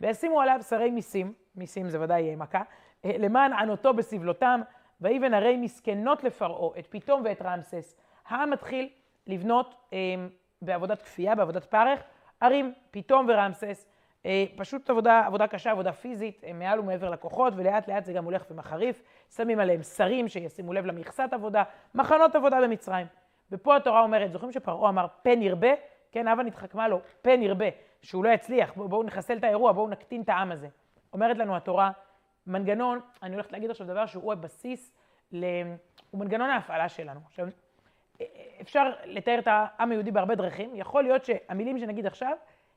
וישימו 0.02 0.42
עליו 0.42 0.60
שרי 0.70 0.92
מיסים, 0.92 1.34
מיסים 1.56 1.90
זה 1.90 2.02
ודאי 2.02 2.22
יהיה 2.22 2.36
מכה, 2.36 2.62
למען 3.04 3.54
ענותו 3.54 3.94
בסבלותם, 3.94 4.62
ויבן 5.02 5.34
הרי 5.34 5.58
מסכנות 5.58 6.24
לפרעה, 6.24 6.80
את 6.80 6.88
פתאום 6.88 7.22
ואת 7.26 7.42
רמסס. 7.42 7.98
העם 8.28 8.50
מתחיל 8.50 8.90
לבנות 9.28 9.76
אה, 9.94 9.98
בעבודת 10.62 11.02
כפייה, 11.02 11.36
בעבודת 11.36 11.66
פרך, 11.66 12.04
ערים, 12.42 12.74
פתאום 12.92 13.26
ורמסס. 13.30 13.88
אה, 14.26 14.46
פשוט 14.56 14.90
עבודה, 14.90 15.24
עבודה 15.26 15.48
קשה, 15.48 15.72
עבודה 15.72 15.92
פיזית, 15.92 16.44
הם 16.48 16.60
מעל 16.60 16.80
ומעבר 16.80 17.10
לכוחות, 17.10 17.54
ולאט 17.56 17.90
לאט 17.90 18.06
זה 18.06 18.14
גם 18.14 18.26
הולך 18.26 18.46
ומחריף. 18.52 19.04
שמים 19.36 19.60
עליהם 19.60 19.84
שרים 19.84 20.28
שישימו 20.28 20.74
לב 20.74 20.86
למכסת 20.86 21.30
עבודה, 21.32 21.64
מחנות 21.96 22.36
עבודה 22.36 22.62
במצרים. 22.62 23.08
ופה 23.52 23.76
התורה 23.76 24.02
אומרת, 24.02 24.32
זוכרים 24.32 24.52
שפרעה 24.52 24.90
אמר 24.90 25.06
פן 25.22 25.42
ירבה? 25.42 25.72
כן, 26.12 26.28
הווה 26.28 26.44
נתחכמה 26.44 26.88
לו, 26.88 27.00
פן 27.22 27.42
ירבה, 27.42 27.66
שהוא 28.02 28.24
לא 28.24 28.30
יצליח, 28.30 28.74
בואו 28.74 28.90
בוא 28.90 29.04
נחסל 29.04 29.38
את 29.38 29.44
האירוע, 29.44 29.72
בואו 29.72 29.88
נקטין 29.88 30.22
את 30.22 30.30
העם 30.30 30.52
הזה. 30.52 30.68
אומרת 31.14 31.38
לנו 31.38 31.56
התורה, 31.56 31.92
מנגנון, 32.48 33.00
אני 33.24 33.34
הולכת 33.34 33.52
להגיד 33.52 33.70
עכשיו 33.70 33.88
דבר 33.88 34.06
שהוא 34.06 34.34
הבסיס, 34.34 34.94
ל... 35.32 35.46
הוא 36.12 36.20
מנגנון 36.20 36.50
ההפעלה 36.50 36.90
שלנו. 36.90 37.20
עכשיו, 37.26 37.48
אפשר 38.62 38.92
לתאר 39.06 39.40
את 39.40 39.48
העם 39.48 39.92
היהודי 39.92 40.12
בהרבה 40.12 40.36
דרכים, 40.36 40.76
יכול 40.76 41.04
להיות 41.04 41.26
שהמילים 41.26 41.80
שנגיד 41.80 42.06
עכשיו, 42.06 42.34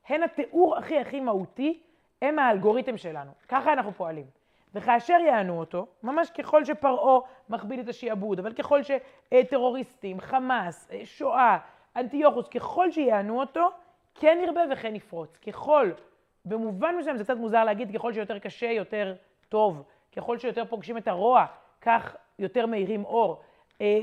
הן 0.07 0.23
התיאור 0.23 0.77
הכי 0.77 0.99
הכי 0.99 1.19
מהותי, 1.19 1.79
הם 2.21 2.39
האלגוריתם 2.39 2.97
שלנו. 2.97 3.31
ככה 3.49 3.73
אנחנו 3.73 3.91
פועלים. 3.93 4.25
וכאשר 4.73 5.17
יענו 5.27 5.59
אותו, 5.59 5.87
ממש 6.03 6.29
ככל 6.29 6.65
שפרעה 6.65 7.19
מכביד 7.49 7.79
את 7.79 7.87
השיעבוד, 7.87 8.39
אבל 8.39 8.53
ככל 8.53 8.79
שטרוריסטים, 8.83 10.19
חמאס, 10.19 10.91
שואה, 11.03 11.57
אנטיוכוס, 11.95 12.47
ככל 12.47 12.91
שיענו 12.91 13.39
אותו, 13.39 13.69
כן 14.15 14.37
ירבה 14.43 14.61
וכן 14.71 14.95
יפרוץ. 14.95 15.37
ככל, 15.37 15.91
במובן 16.45 16.95
מסוים 16.99 17.17
זה 17.17 17.23
קצת 17.23 17.37
מוזר 17.37 17.63
להגיד, 17.63 17.95
ככל 17.95 18.13
שיותר 18.13 18.39
קשה, 18.39 18.71
יותר 18.71 19.15
טוב. 19.49 19.83
ככל 20.15 20.37
שיותר 20.37 20.65
פוגשים 20.65 20.97
את 20.97 21.07
הרוע, 21.07 21.45
כך 21.81 22.15
יותר 22.39 22.65
מאירים 22.65 23.05
אור. 23.05 23.41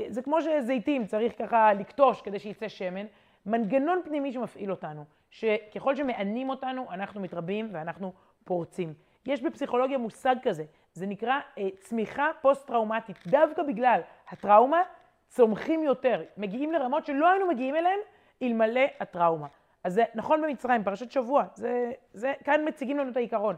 זה 0.07 0.21
כמו 0.21 0.41
שזיתים 0.41 1.05
צריך 1.05 1.33
ככה 1.37 1.73
לקטוש 1.73 2.21
כדי 2.21 2.39
שייצא 2.39 2.67
שמן. 2.67 3.05
מנגנון 3.45 4.01
פנימי 4.05 4.31
שמפעיל 4.31 4.71
אותנו, 4.71 5.05
שככל 5.33 5.95
שמענים 5.95 6.49
אותנו, 6.49 6.85
אנחנו 6.91 7.21
מתרבים 7.21 7.69
ואנחנו 7.71 8.13
פורצים. 8.43 8.93
יש 9.25 9.41
בפסיכולוגיה 9.41 9.97
מושג 9.97 10.35
כזה, 10.43 10.63
זה 10.93 11.05
נקרא 11.05 11.39
אה, 11.57 11.69
צמיחה 11.79 12.29
פוסט-טראומטית. 12.41 13.17
דווקא 13.27 13.63
בגלל 13.63 14.01
הטראומה, 14.29 14.81
צומחים 15.27 15.83
יותר, 15.83 16.21
מגיעים 16.37 16.71
לרמות 16.71 17.05
שלא 17.05 17.29
היינו 17.29 17.47
מגיעים 17.47 17.75
אליהן 17.75 17.99
אלמלא 18.41 18.81
הטראומה. 18.99 19.47
אז 19.83 19.93
זה 19.93 20.03
נכון 20.15 20.41
במצרים, 20.41 20.83
פרשת 20.83 21.11
שבוע, 21.11 21.43
זה, 21.53 21.91
זה, 22.13 22.33
כאן 22.43 22.67
מציגים 22.67 22.97
לנו 22.97 23.11
את 23.11 23.17
העיקרון. 23.17 23.55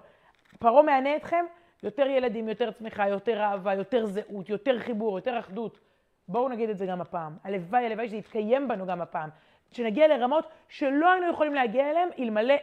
פרעה 0.60 0.82
מענה 0.82 1.16
אתכם, 1.16 1.46
יותר 1.84 2.08
ילדים, 2.08 2.50
יותר 2.50 2.72
צמיחה, 2.72 3.10
יותר 3.10 3.42
אהבה, 3.42 3.74
יותר 3.74 4.06
זהות, 4.06 4.50
יותר 4.50 4.80
חיבור, 4.80 5.18
יותר 5.18 5.40
אחדות. 5.40 5.80
בואו 6.28 6.50
נגיד 6.50 6.70
את 6.70 6.78
זה 6.78 6.86
גם 6.86 7.02
הפעם. 7.02 7.38
הלוואי, 7.44 7.86
הלוואי 7.86 8.08
שזה 8.08 8.18
יתקיים 8.18 8.68
בנו 8.68 8.86
גם 8.86 9.02
הפעם. 9.02 9.30
שנגיע 9.72 10.08
לרמות 10.08 10.48
שלא 10.70 11.12
היינו 11.12 11.30
יכולים 11.30 11.54
להגיע 11.54 11.90
אליהן 11.92 12.10
אלמלא 12.20 12.56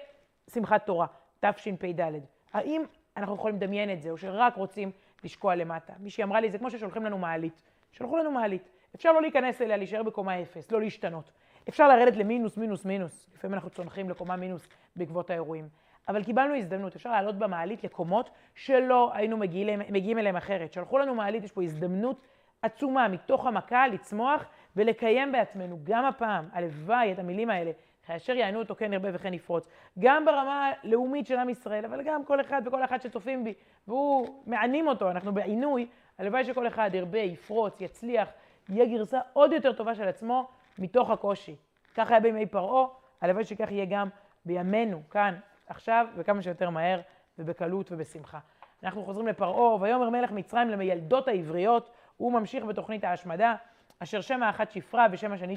שמחת 0.51 0.87
תורה, 0.87 1.07
תשפ"ד. 1.41 2.11
האם 2.53 2.83
אנחנו 3.17 3.35
יכולים 3.35 3.57
לדמיין 3.57 3.93
את 3.93 4.03
זה, 4.03 4.11
או 4.11 4.19
שרק 4.19 4.57
רוצים 4.57 4.91
לשקוע 5.25 5.55
למטה? 5.55 5.93
מישהי 6.01 6.25
אמרה 6.25 6.41
לי, 6.41 6.51
זה 6.51 6.59
כמו 6.59 6.71
ששולחים 6.71 7.05
לנו 7.05 7.19
מעלית. 7.19 7.63
שלחו 7.93 8.17
לנו 8.17 8.31
מעלית. 8.31 8.69
אפשר 8.95 9.13
לא 9.13 9.23
להיכנס 9.23 9.63
אליה, 9.63 9.77
להישאר 9.77 10.03
בקומה 10.03 10.43
אפס, 10.43 10.73
לא 10.73 10.81
להשתנות. 10.81 11.33
אפשר 11.69 11.89
לרדת 11.89 12.17
למינוס, 12.17 12.57
מינוס, 12.57 12.85
מינוס. 12.85 13.31
לפעמים 13.35 13.55
אנחנו 13.55 13.71
צונחים 13.71 14.11
לקומה 14.11 14.37
מינוס 14.37 14.69
בעקבות 14.97 15.31
האירועים. 15.31 15.69
אבל 16.09 16.25
קיבלנו 16.25 16.55
הזדמנות, 16.55 16.97
אפשר 16.97 17.11
לעלות 17.11 17.39
במעלית 17.39 17.85
לקומות 17.85 18.31
שלא 18.55 19.11
היינו 19.15 19.37
מגיעים, 19.37 19.81
מגיעים 19.91 20.19
אליהם 20.19 20.37
אחרת. 20.37 20.73
שלחו 20.73 20.99
לנו 20.99 21.15
מעלית, 21.15 21.45
יש 21.45 21.53
פה 21.53 21.63
הזדמנות 21.63 22.27
עצומה 22.63 23.09
מתוך 23.09 23.47
המכה 23.47 23.89
לצמוח 23.89 24.45
ולקיים 24.77 25.33
בעצמנו 25.33 25.79
גם 25.85 26.05
הפעם, 26.05 26.49
הלוואי, 26.53 27.13
את 27.13 27.19
המילים 27.19 27.51
האלה, 27.51 27.71
כאשר 28.07 28.33
יענו 28.33 28.59
אותו 28.59 28.77
כן 28.77 28.93
ירבה 28.93 29.09
וכן 29.13 29.35
יפרוץ. 29.35 29.69
גם 29.99 30.25
ברמה 30.25 30.71
הלאומית 30.83 31.27
של 31.27 31.39
עם 31.39 31.49
ישראל, 31.49 31.85
אבל 31.85 32.03
גם 32.03 32.25
כל 32.25 32.41
אחד 32.41 32.63
וכל 32.65 32.85
אחת 32.85 33.03
שצופים 33.03 33.45
בי, 33.45 33.55
והוא 33.89 34.43
מענים 34.47 34.89
אותו, 34.89 35.11
אנחנו 35.11 35.35
בעינוי, 35.35 35.87
הלוואי 36.19 36.45
שכל 36.45 36.67
אחד 36.67 36.91
ירבה, 36.95 37.19
יפרוץ, 37.19 37.81
יצליח, 37.81 38.29
יהיה 38.69 38.87
גרסה 38.87 39.21
עוד 39.33 39.53
יותר 39.53 39.73
טובה 39.73 39.95
של 39.95 40.09
עצמו 40.09 40.49
מתוך 40.79 41.11
הקושי. 41.11 41.57
ככה 41.95 42.15
היה 42.15 42.21
בימי 42.21 42.47
פרעה, 42.47 42.87
הלוואי 43.21 43.45
שכך 43.45 43.71
יהיה 43.71 43.85
גם 43.85 44.09
בימינו, 44.45 45.03
כאן, 45.11 45.35
עכשיו, 45.67 46.07
וכמה 46.17 46.43
שיותר 46.43 46.71
מהר, 46.71 47.01
ובקלות 47.39 47.93
ובשמחה. 47.93 48.39
אנחנו 48.83 49.05
חוזרים 49.05 49.27
לפרעה, 49.27 49.77
ויאמר 49.81 50.11
מלך 50.11 50.31
מצרים 50.31 50.69
למיילדות 50.69 51.29
העבריות, 51.29 51.91
הוא 52.17 52.33
ממשיך 52.33 52.65
בתוכנית 52.65 53.05
ההשמדה, 53.05 53.55
אשר 54.03 54.21
שם 54.21 54.43
האחת 54.43 54.71
שפרה 54.71 55.07
ושם 55.11 55.33
השני 55.33 55.57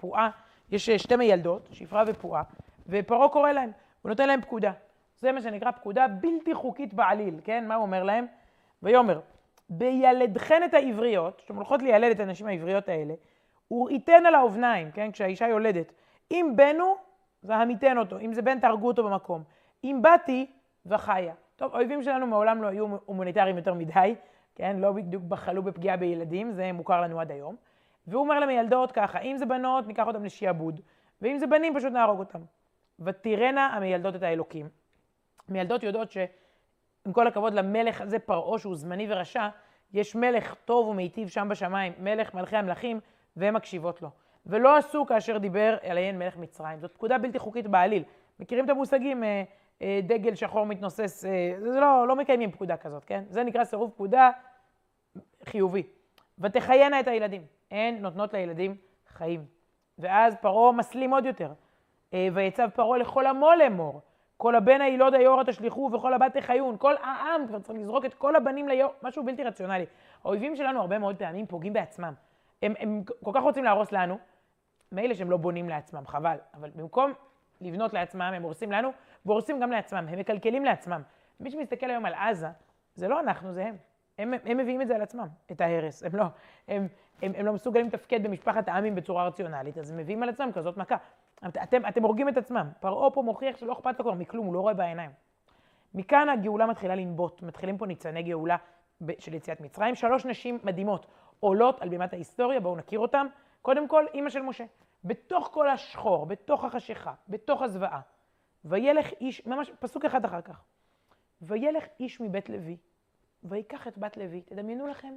פועה. 0.00 0.30
יש 0.70 0.88
אה, 0.88 0.98
שתי 0.98 1.16
מיילדות, 1.16 1.68
שפרה 1.72 2.04
ופועה, 2.06 2.42
ופרעה 2.86 3.28
קורא 3.28 3.52
להם, 3.52 3.70
הוא 4.02 4.08
נותן 4.08 4.28
להם 4.28 4.40
פקודה. 4.40 4.72
זה 5.20 5.32
מה 5.32 5.42
שנקרא 5.42 5.70
פקודה 5.70 6.08
בלתי 6.08 6.54
חוקית 6.54 6.94
בעליל, 6.94 7.34
כן? 7.44 7.68
מה 7.68 7.74
הוא 7.74 7.82
אומר 7.82 8.02
להם? 8.02 8.26
ויאמר, 8.82 9.20
בילדכן 9.68 10.62
את 10.64 10.74
העבריות, 10.74 11.40
שאתם 11.40 11.56
הולכות 11.56 11.82
לילד 11.82 12.10
את 12.10 12.20
הנשים 12.20 12.46
העבריות 12.46 12.88
האלה, 12.88 13.14
הוא 13.68 13.90
ייתן 13.90 14.26
על 14.26 14.34
האובניים, 14.34 14.90
כן? 14.90 15.12
כשהאישה 15.12 15.48
יולדת. 15.48 15.92
אם 16.30 16.52
בנו, 16.56 16.96
והמיתן 17.42 17.98
אותו. 17.98 18.18
אם 18.18 18.32
זה 18.32 18.42
בן, 18.42 18.60
תהרגו 18.60 18.86
אותו 18.86 19.04
במקום. 19.04 19.42
אם 19.84 19.98
באתי, 20.02 20.46
וחיה. 20.86 21.34
טוב, 21.56 21.74
האויבים 21.74 22.02
שלנו 22.02 22.26
מעולם 22.26 22.62
לא 22.62 22.68
היו 22.68 22.86
הומניטריים 23.04 23.56
יותר 23.56 23.74
מדי, 23.74 24.14
כן? 24.54 24.76
לא 24.78 24.92
בדיוק 24.92 25.22
בחלו 25.22 25.62
בפגיעה 25.62 25.96
בילדים, 25.96 26.52
זה 26.52 26.72
מוכר 26.72 27.00
לנו 27.00 27.20
עד 27.20 27.30
היום. 27.30 27.56
והוא 28.06 28.22
אומר 28.22 28.40
למילדות 28.40 28.92
ככה, 28.92 29.18
אם 29.18 29.36
זה 29.36 29.46
בנות, 29.46 29.86
ניקח 29.86 30.06
אותם 30.06 30.24
לשיעבוד, 30.24 30.80
ואם 31.22 31.38
זה 31.38 31.46
בנים, 31.46 31.74
פשוט 31.74 31.92
נהרוג 31.92 32.18
אותם. 32.18 32.40
ותראינה 33.00 33.66
המילדות 33.66 34.16
את 34.16 34.22
האלוקים. 34.22 34.68
מילדות 35.48 35.82
יודעות 35.82 36.10
שעם 36.10 37.12
כל 37.12 37.26
הכבוד 37.26 37.54
למלך 37.54 38.00
הזה, 38.00 38.18
פרעה, 38.18 38.58
שהוא 38.58 38.76
זמני 38.76 39.06
ורשע, 39.10 39.48
יש 39.92 40.14
מלך 40.14 40.54
טוב 40.64 40.88
ומיטיב 40.88 41.28
שם 41.28 41.48
בשמיים, 41.50 41.92
מלך 41.98 42.34
מלכי 42.34 42.56
המלכים, 42.56 43.00
והן 43.36 43.54
מקשיבות 43.54 44.02
לו. 44.02 44.10
ולא 44.46 44.76
עשו 44.76 45.06
כאשר 45.06 45.38
דיבר 45.38 45.76
עליהן 45.82 46.18
מלך 46.18 46.36
מצרים. 46.36 46.80
זאת 46.80 46.94
פקודה 46.94 47.18
בלתי 47.18 47.38
חוקית 47.38 47.66
בעליל. 47.66 48.02
מכירים 48.40 48.64
את 48.64 48.70
המושגים, 48.70 49.24
אה, 49.24 49.42
אה, 49.82 50.00
דגל 50.02 50.34
שחור 50.34 50.66
מתנוסס, 50.66 51.24
אה, 51.24 51.54
זה 51.58 51.80
לא, 51.80 52.08
לא 52.08 52.16
מקיימים 52.16 52.52
פקודה 52.52 52.76
כזאת, 52.76 53.04
כן? 53.04 53.24
זה 53.28 53.44
נקרא 53.44 53.64
סירוב 53.64 53.90
פקודה 53.90 54.30
חיובי. 55.44 55.82
ותחיינה 56.38 57.00
את 57.00 57.08
הילדים. 57.08 57.42
הן 57.74 57.98
נותנות 57.98 58.32
לילדים 58.32 58.76
חיים. 59.08 59.44
ואז 59.98 60.34
פרעה 60.40 60.72
מסלים 60.72 61.14
עוד 61.14 61.26
יותר. 61.26 61.52
ויצב 62.32 62.68
פרעה 62.74 62.98
לכל 62.98 63.26
עמו 63.26 63.50
לאמור. 63.58 64.00
כל 64.36 64.54
הבן 64.54 64.80
הילוד 64.80 65.14
היורה 65.14 65.44
תשליכו 65.44 65.90
וכל 65.92 66.14
הבת 66.14 66.36
תחיון. 66.36 66.76
כל 66.78 66.94
העם 66.96 67.46
כבר 67.46 67.58
צריך 67.58 67.78
לזרוק 67.78 68.04
את 68.04 68.14
כל 68.14 68.36
הבנים 68.36 68.68
ליור, 68.68 68.92
משהו 69.02 69.24
בלתי 69.24 69.44
רציונלי. 69.44 69.86
האויבים 70.24 70.56
שלנו 70.56 70.80
הרבה 70.80 70.98
מאוד 70.98 71.16
פעמים 71.16 71.46
פוגעים 71.46 71.72
בעצמם. 71.72 72.14
הם, 72.62 72.74
הם 72.78 73.02
כל 73.24 73.30
כך 73.34 73.42
רוצים 73.42 73.64
להרוס 73.64 73.92
לנו, 73.92 74.18
מילא 74.92 75.14
שהם 75.14 75.30
לא 75.30 75.36
בונים 75.36 75.68
לעצמם, 75.68 76.06
חבל, 76.06 76.36
אבל 76.54 76.70
במקום 76.74 77.12
לבנות 77.60 77.92
לעצמם, 77.92 78.32
הם 78.34 78.42
הורסים 78.42 78.72
לנו, 78.72 78.90
והורסים 79.26 79.60
גם 79.60 79.70
לעצמם, 79.70 80.06
הם 80.08 80.18
מקלקלים 80.18 80.64
לעצמם. 80.64 81.02
מי 81.40 81.50
שמסתכל 81.50 81.90
היום 81.90 82.06
על 82.06 82.14
עזה, 82.14 82.48
זה 82.94 83.08
לא 83.08 83.20
אנחנו, 83.20 83.52
זה 83.52 83.66
הם. 83.66 83.76
הם, 84.18 84.34
הם 84.44 84.56
מביאים 84.56 84.82
את 84.82 84.88
זה 84.88 84.94
על 84.94 85.02
עצמם, 85.02 85.26
את 85.52 85.60
ההרס. 85.60 86.02
הם 86.02 86.16
לא, 86.16 86.24
הם, 86.68 86.88
הם, 87.22 87.32
הם 87.36 87.46
לא 87.46 87.52
מסוגלים 87.52 87.86
לתפקד 87.86 88.22
במשפחת 88.22 88.68
העמים 88.68 88.94
בצורה 88.94 89.26
רציונלית, 89.26 89.78
אז 89.78 89.90
הם 89.90 89.96
מביאים 89.96 90.22
על 90.22 90.28
עצמם 90.28 90.50
כזאת 90.54 90.76
מכה. 90.76 90.96
אתם, 91.48 91.86
אתם 91.88 92.02
הורגים 92.02 92.28
את 92.28 92.36
עצמם. 92.36 92.68
פרעה 92.80 93.10
פה 93.10 93.22
מוכיח 93.22 93.56
שלא 93.56 93.72
אכפת 93.72 93.98
לו 93.98 94.04
כבר 94.04 94.14
מכלום, 94.14 94.46
הוא 94.46 94.54
לא 94.54 94.60
רואה 94.60 94.74
בעיניים. 94.74 95.10
מכאן 95.94 96.28
הגאולה 96.28 96.66
מתחילה 96.66 96.94
לנבוט, 96.94 97.42
מתחילים 97.42 97.78
פה 97.78 97.86
ניצני 97.86 98.22
גאולה 98.22 98.56
של 99.18 99.34
יציאת 99.34 99.60
מצרים. 99.60 99.94
שלוש 99.94 100.26
נשים 100.26 100.58
מדהימות 100.64 101.06
עולות 101.40 101.80
על 101.80 101.88
בימת 101.88 102.12
ההיסטוריה, 102.12 102.60
בואו 102.60 102.76
נכיר 102.76 102.98
אותן. 102.98 103.26
קודם 103.62 103.88
כל, 103.88 104.06
אימא 104.14 104.30
של 104.30 104.42
משה. 104.42 104.64
בתוך 105.04 105.48
כל 105.52 105.68
השחור, 105.68 106.26
בתוך 106.26 106.64
החשיכה, 106.64 107.12
בתוך 107.28 107.62
הזוועה. 107.62 108.00
וילך 108.64 109.10
איש, 109.20 109.46
ממש 109.46 109.70
פסוק 109.80 110.04
אחד 110.04 110.24
אחר 110.24 110.40
כך. 110.40 110.64
וילך 111.42 111.84
איש 112.00 112.20
מבית 112.20 112.48
לוי, 112.48 112.76
ויקח 113.44 113.88
את 113.88 113.98
בת 113.98 114.16
לוי. 114.16 114.42
תדמיינו 114.42 114.86
לכם 114.86 115.14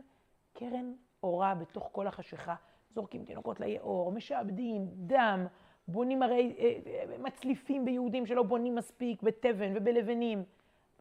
קרן 0.53 0.93
אורה 1.23 1.55
בתוך 1.55 1.89
כל 1.91 2.07
החשיכה. 2.07 2.55
זורקים 2.89 3.25
תינוקות 3.25 3.59
ליאור, 3.59 4.11
משעבדים, 4.11 4.87
דם, 4.93 5.47
בונים 5.87 6.23
הרי, 6.23 6.55
אה, 6.59 6.79
אה, 6.87 7.17
מצליפים 7.17 7.85
ביהודים 7.85 8.25
שלא 8.25 8.43
בונים 8.43 8.75
מספיק, 8.75 9.23
בתבן 9.23 9.73
ובלבנים. 9.77 10.43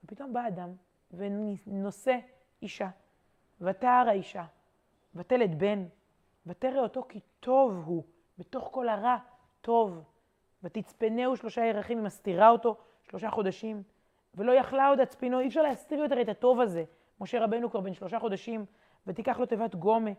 ופתאום 0.05 0.33
בא 0.33 0.49
אדם 0.49 0.73
ונושא 1.13 2.19
אישה, 2.63 2.89
ותער 3.61 4.09
האישה, 4.09 4.45
ותלד 5.15 5.59
בן, 5.59 5.85
ותרא 6.47 6.81
אותו 6.81 7.03
כי 7.09 7.21
טוב 7.41 7.83
הוא. 7.87 8.03
בתוך 8.39 8.69
כל 8.73 8.89
הרע, 8.89 9.17
טוב. 9.61 10.03
ותצפנהו 10.63 11.37
שלושה 11.37 11.65
ירחים, 11.65 11.99
היא 11.99 12.05
מסתירה 12.05 12.51
אותו 12.51 12.77
שלושה 13.03 13.31
חודשים. 13.31 13.83
ולא 14.35 14.53
יכלה 14.53 14.89
עוד 14.89 15.01
הצפינו, 15.01 15.41
אי 15.41 15.47
אפשר 15.47 15.63
להסתיר 15.63 15.99
יותר 15.99 16.21
את 16.21 16.29
הטוב 16.29 16.61
הזה. 16.61 16.85
משה 17.21 17.45
רבנו 17.45 17.71
כבר 17.71 17.81
בן 17.81 17.95
שלושה 17.95 18.19
חודשים, 18.19 18.65
ותיקח 19.07 19.39
לו 19.39 19.47
תיבת 19.47 19.75
גומה, 19.75 20.11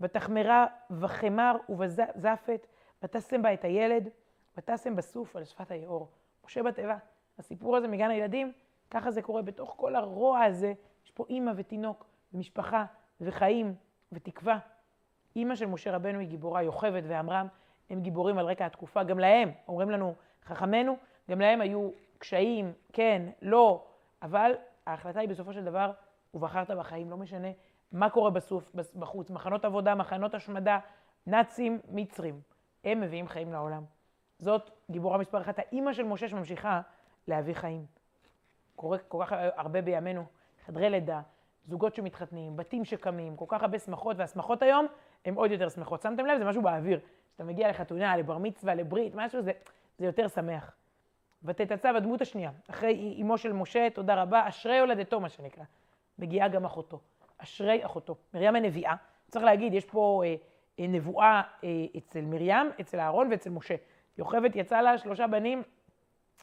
ותחמרה 0.00 0.66
וחמר 0.90 1.56
ובזפת, 1.68 2.66
ותשם 3.02 3.42
בה 3.42 3.54
את 3.54 3.64
הילד, 3.64 4.08
ותשם 4.56 4.96
בסוף 4.96 5.36
על 5.36 5.44
שפת 5.44 5.70
היאור. 5.70 6.08
משה 6.44 6.62
בתיבה. 6.62 6.96
הסיפור 7.38 7.76
הזה 7.76 7.88
מגן 7.88 8.10
הילדים, 8.10 8.52
ככה 8.90 9.10
זה 9.10 9.22
קורה. 9.22 9.42
בתוך 9.42 9.74
כל 9.76 9.96
הרוע 9.96 10.42
הזה, 10.42 10.72
יש 11.04 11.10
פה 11.10 11.24
אימא 11.28 11.52
ותינוק, 11.56 12.06
ומשפחה, 12.32 12.84
וחיים, 13.20 13.74
ותקווה. 14.12 14.58
אימא 15.36 15.54
של 15.54 15.66
משה 15.66 15.96
רבנו 15.96 16.18
היא 16.18 16.28
גיבורה, 16.28 16.62
יוכבד 16.62 17.02
ועמרם, 17.06 17.46
הם 17.90 18.00
גיבורים 18.00 18.38
על 18.38 18.46
רקע 18.46 18.66
התקופה, 18.66 19.02
גם 19.02 19.18
להם, 19.18 19.50
אומרים 19.68 19.90
לנו 19.90 20.14
חכמינו, 20.44 20.96
גם 21.30 21.40
להם 21.40 21.60
היו 21.60 21.90
קשיים, 22.18 22.72
כן, 22.92 23.22
לא, 23.42 23.86
אבל 24.22 24.52
ההחלטה 24.86 25.20
היא 25.20 25.28
בסופו 25.28 25.52
של 25.52 25.64
דבר, 25.64 25.92
ובחרת 26.36 26.70
בחיים, 26.70 27.10
לא 27.10 27.16
משנה 27.16 27.48
מה 27.92 28.10
קורה 28.10 28.30
בסוף, 28.30 28.72
בחוץ, 28.96 29.30
מחנות 29.30 29.64
עבודה, 29.64 29.94
מחנות 29.94 30.34
השמדה, 30.34 30.78
נאצים, 31.26 31.80
מצרים, 31.88 32.40
הם 32.84 33.00
מביאים 33.00 33.28
חיים 33.28 33.52
לעולם. 33.52 33.84
זאת 34.38 34.70
גיבורה 34.90 35.18
מספר 35.18 35.40
אחת, 35.40 35.58
האימא 35.58 35.92
של 35.92 36.02
משה 36.02 36.28
שממשיכה 36.28 36.80
להביא 37.28 37.54
חיים. 37.54 37.86
קורה 38.76 38.98
כל 38.98 39.24
כך 39.24 39.32
הרבה 39.56 39.82
בימינו, 39.82 40.24
חדרי 40.66 40.90
לידה, 40.90 41.20
זוגות 41.64 41.94
שמתחתנים, 41.94 42.56
בתים 42.56 42.84
שקמים, 42.84 43.36
כל 43.36 43.44
כך 43.48 43.62
הרבה 43.62 43.78
שמחות, 43.78 44.16
והשמחות 44.18 44.62
היום 44.62 44.86
הן 45.24 45.34
עוד 45.34 45.50
יותר 45.50 45.68
שמחות. 45.68 46.02
שמתם 46.02 46.26
לב? 46.26 46.38
זה 46.38 46.44
משהו 46.44 46.62
באוויר. 46.62 47.00
כשאתה 47.28 47.44
מגיע 47.44 47.70
לחתונה, 47.70 48.16
לבר 48.16 48.38
מצווה, 48.38 48.74
לברית, 48.74 49.14
משהו, 49.14 49.42
זה, 49.42 49.52
זה 49.98 50.06
יותר 50.06 50.28
שמח. 50.28 50.76
ותתצב 51.44 51.94
הדמות 51.96 52.20
השנייה, 52.20 52.50
אחרי 52.70 53.18
אמו 53.22 53.38
של 53.38 53.52
משה, 53.52 53.88
תודה 53.94 54.22
רבה, 54.22 54.48
אשרי 54.48 54.78
הולדתו, 54.78 55.20
מה 55.20 55.28
שנקרא. 55.28 55.64
מגיעה 56.18 56.48
גם 56.48 56.64
אחותו. 56.64 57.00
אשרי 57.38 57.84
אחותו. 57.84 58.16
מרים 58.34 58.56
הנביאה, 58.56 58.94
צריך 59.30 59.44
להגיד, 59.44 59.74
יש 59.74 59.84
פה 59.84 60.22
אה, 60.24 60.34
אה, 60.80 60.86
נבואה 60.88 61.42
אה, 61.64 61.68
אצל 61.98 62.20
מרים, 62.20 62.70
אצל 62.80 63.00
אהרון 63.00 63.28
ואצל 63.30 63.50
משה. 63.50 63.74
יוכבד 64.18 64.56
יצא 64.56 64.80
לה 64.80 64.98
שלושה 64.98 65.26
בנים, 65.26 65.62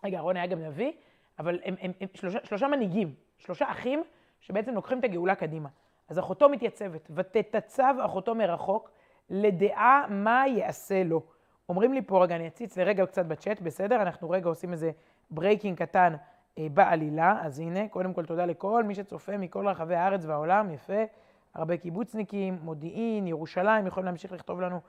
רגע, 0.03 0.17
אהרון 0.17 0.37
היה 0.37 0.45
גם 0.45 0.59
נביא, 0.59 0.91
אבל 1.39 1.59
הם, 1.63 1.75
הם, 1.81 1.91
הם, 2.01 2.07
שלושה, 2.13 2.39
שלושה 2.43 2.67
מנהיגים, 2.67 3.13
שלושה 3.37 3.71
אחים 3.71 4.03
שבעצם 4.39 4.73
לוקחים 4.73 4.99
את 4.99 5.03
הגאולה 5.03 5.35
קדימה. 5.35 5.69
אז 6.09 6.19
אחותו 6.19 6.49
מתייצבת, 6.49 7.07
ותתצב 7.15 7.95
אחותו 8.05 8.35
מרחוק 8.35 8.91
לדעה 9.29 10.05
מה 10.09 10.43
יעשה 10.47 11.03
לו. 11.03 11.21
אומרים 11.69 11.93
לי 11.93 12.01
פה, 12.01 12.23
רגע, 12.23 12.35
אני 12.35 12.47
אציץ 12.47 12.77
לרגע 12.77 13.05
קצת 13.05 13.25
בצ'אט, 13.25 13.61
בסדר? 13.61 14.01
אנחנו 14.01 14.29
רגע 14.29 14.49
עושים 14.49 14.71
איזה 14.71 14.91
breaking 15.31 15.77
קטן 15.77 16.13
בעלילה. 16.59 17.37
אז 17.41 17.59
הנה, 17.59 17.87
קודם 17.87 18.13
כל 18.13 18.25
תודה 18.25 18.45
לכל 18.45 18.83
מי 18.83 18.95
שצופה 18.95 19.37
מכל 19.37 19.67
רחבי 19.67 19.95
הארץ 19.95 20.25
והעולם, 20.25 20.71
יפה. 20.71 21.03
הרבה 21.55 21.77
קיבוצניקים, 21.77 22.57
מודיעין, 22.63 23.27
ירושלים, 23.27 23.87
יכולים 23.87 24.05
להמשיך 24.05 24.31
לכתוב 24.31 24.61
לנו 24.61 24.79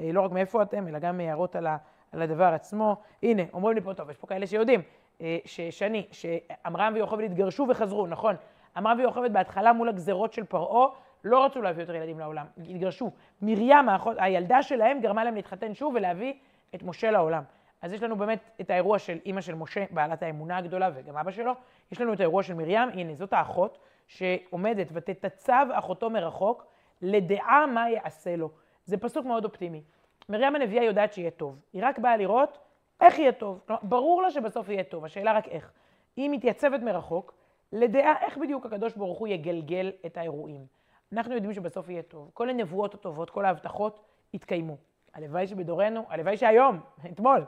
אה, 0.00 0.10
לא 0.12 0.20
רק 0.20 0.32
מאיפה 0.32 0.62
אתם, 0.62 0.88
אלא 0.88 0.98
גם 0.98 1.20
הערות 1.20 1.56
על, 1.56 1.66
על 2.12 2.22
הדבר 2.22 2.44
עצמו. 2.44 2.96
הנה, 3.22 3.42
אומרים 3.52 3.74
לי 3.74 3.80
פה, 3.80 3.94
טוב, 3.94 4.10
יש 4.10 4.16
פה 4.16 4.26
כאלה 4.26 4.46
שיודעים, 4.46 4.82
אה, 5.20 5.38
ששני, 5.44 6.06
שעמרם 6.10 6.92
ויוכבד 6.94 7.24
התגרשו 7.24 7.66
וחזרו, 7.70 8.06
נכון? 8.06 8.34
עמרם 8.76 8.98
ויוכבד 8.98 9.32
בהתחלה 9.32 9.72
מול 9.72 9.88
הגזרות 9.88 10.32
של 10.32 10.44
פרעה, 10.44 10.88
לא 11.24 11.44
רצו 11.44 11.62
להביא 11.62 11.82
יותר 11.82 11.94
ילדים 11.94 12.18
לעולם, 12.18 12.46
התגרשו. 12.58 13.10
מרים, 13.42 13.88
האחות, 13.88 14.16
הילדה 14.20 14.62
שלהם, 14.62 15.00
גרמה 15.00 15.24
להם 15.24 15.34
להתחתן 15.34 15.74
שוב 15.74 15.94
ולהביא 15.94 16.34
את 16.74 16.82
משה 16.82 17.10
לעולם. 17.10 17.42
אז 17.84 17.92
יש 17.92 18.02
לנו 18.02 18.16
באמת 18.16 18.50
את 18.60 18.70
האירוע 18.70 18.98
של 18.98 19.18
אימא 19.26 19.40
של 19.40 19.54
משה, 19.54 19.84
בעלת 19.90 20.22
האמונה 20.22 20.56
הגדולה, 20.56 20.90
וגם 20.94 21.16
אבא 21.16 21.30
שלו. 21.30 21.52
יש 21.92 22.00
לנו 22.00 22.12
את 22.12 22.20
האירוע 22.20 22.42
של 22.42 22.54
מרים, 22.54 22.88
הנה, 22.88 23.14
זאת 23.14 23.32
האחות, 23.32 23.78
שעומדת 24.06 24.86
ותתצב 24.92 25.66
אחותו 25.72 26.10
מרחוק, 26.10 26.66
לדעה 27.02 27.66
מה 27.66 27.90
יעשה 27.90 28.36
לו. 28.36 28.50
זה 28.84 28.96
פסוק 28.96 29.26
מאוד 29.26 29.44
אופטימי. 29.44 29.82
מרים 30.28 30.56
הנביאה 30.56 30.84
יודעת 30.84 31.12
שיהיה 31.12 31.30
טוב. 31.30 31.58
היא 31.72 31.82
רק 31.84 31.98
באה 31.98 32.16
לראות 32.16 32.58
איך 33.00 33.18
יהיה 33.18 33.32
טוב. 33.32 33.60
כלומר, 33.66 33.80
ברור 33.82 34.22
לה 34.22 34.30
שבסוף 34.30 34.68
יהיה 34.68 34.84
טוב, 34.84 35.04
השאלה 35.04 35.32
רק 35.32 35.48
איך. 35.48 35.72
היא 36.16 36.30
מתייצבת 36.30 36.80
מרחוק, 36.80 37.34
לדעה 37.72 38.14
איך 38.20 38.38
בדיוק 38.38 38.66
הקדוש 38.66 38.94
ברוך 38.94 39.18
הוא 39.18 39.28
יגלגל 39.28 39.92
את 40.06 40.16
האירועים. 40.16 40.66
אנחנו 41.12 41.34
יודעים 41.34 41.52
שבסוף 41.52 41.88
יהיה 41.88 42.02
טוב. 42.02 42.30
כל 42.34 42.50
הנבואות 42.50 42.94
הטובות, 42.94 43.30
כל 43.30 43.44
ההבטחות 43.44 44.00
יתקיימו. 44.34 44.76
הלוואי 45.14 45.46
שבדורנו, 45.46 46.04
הלוואי 46.08 46.36
שהיום, 46.36 46.80
אתמול, 47.12 47.44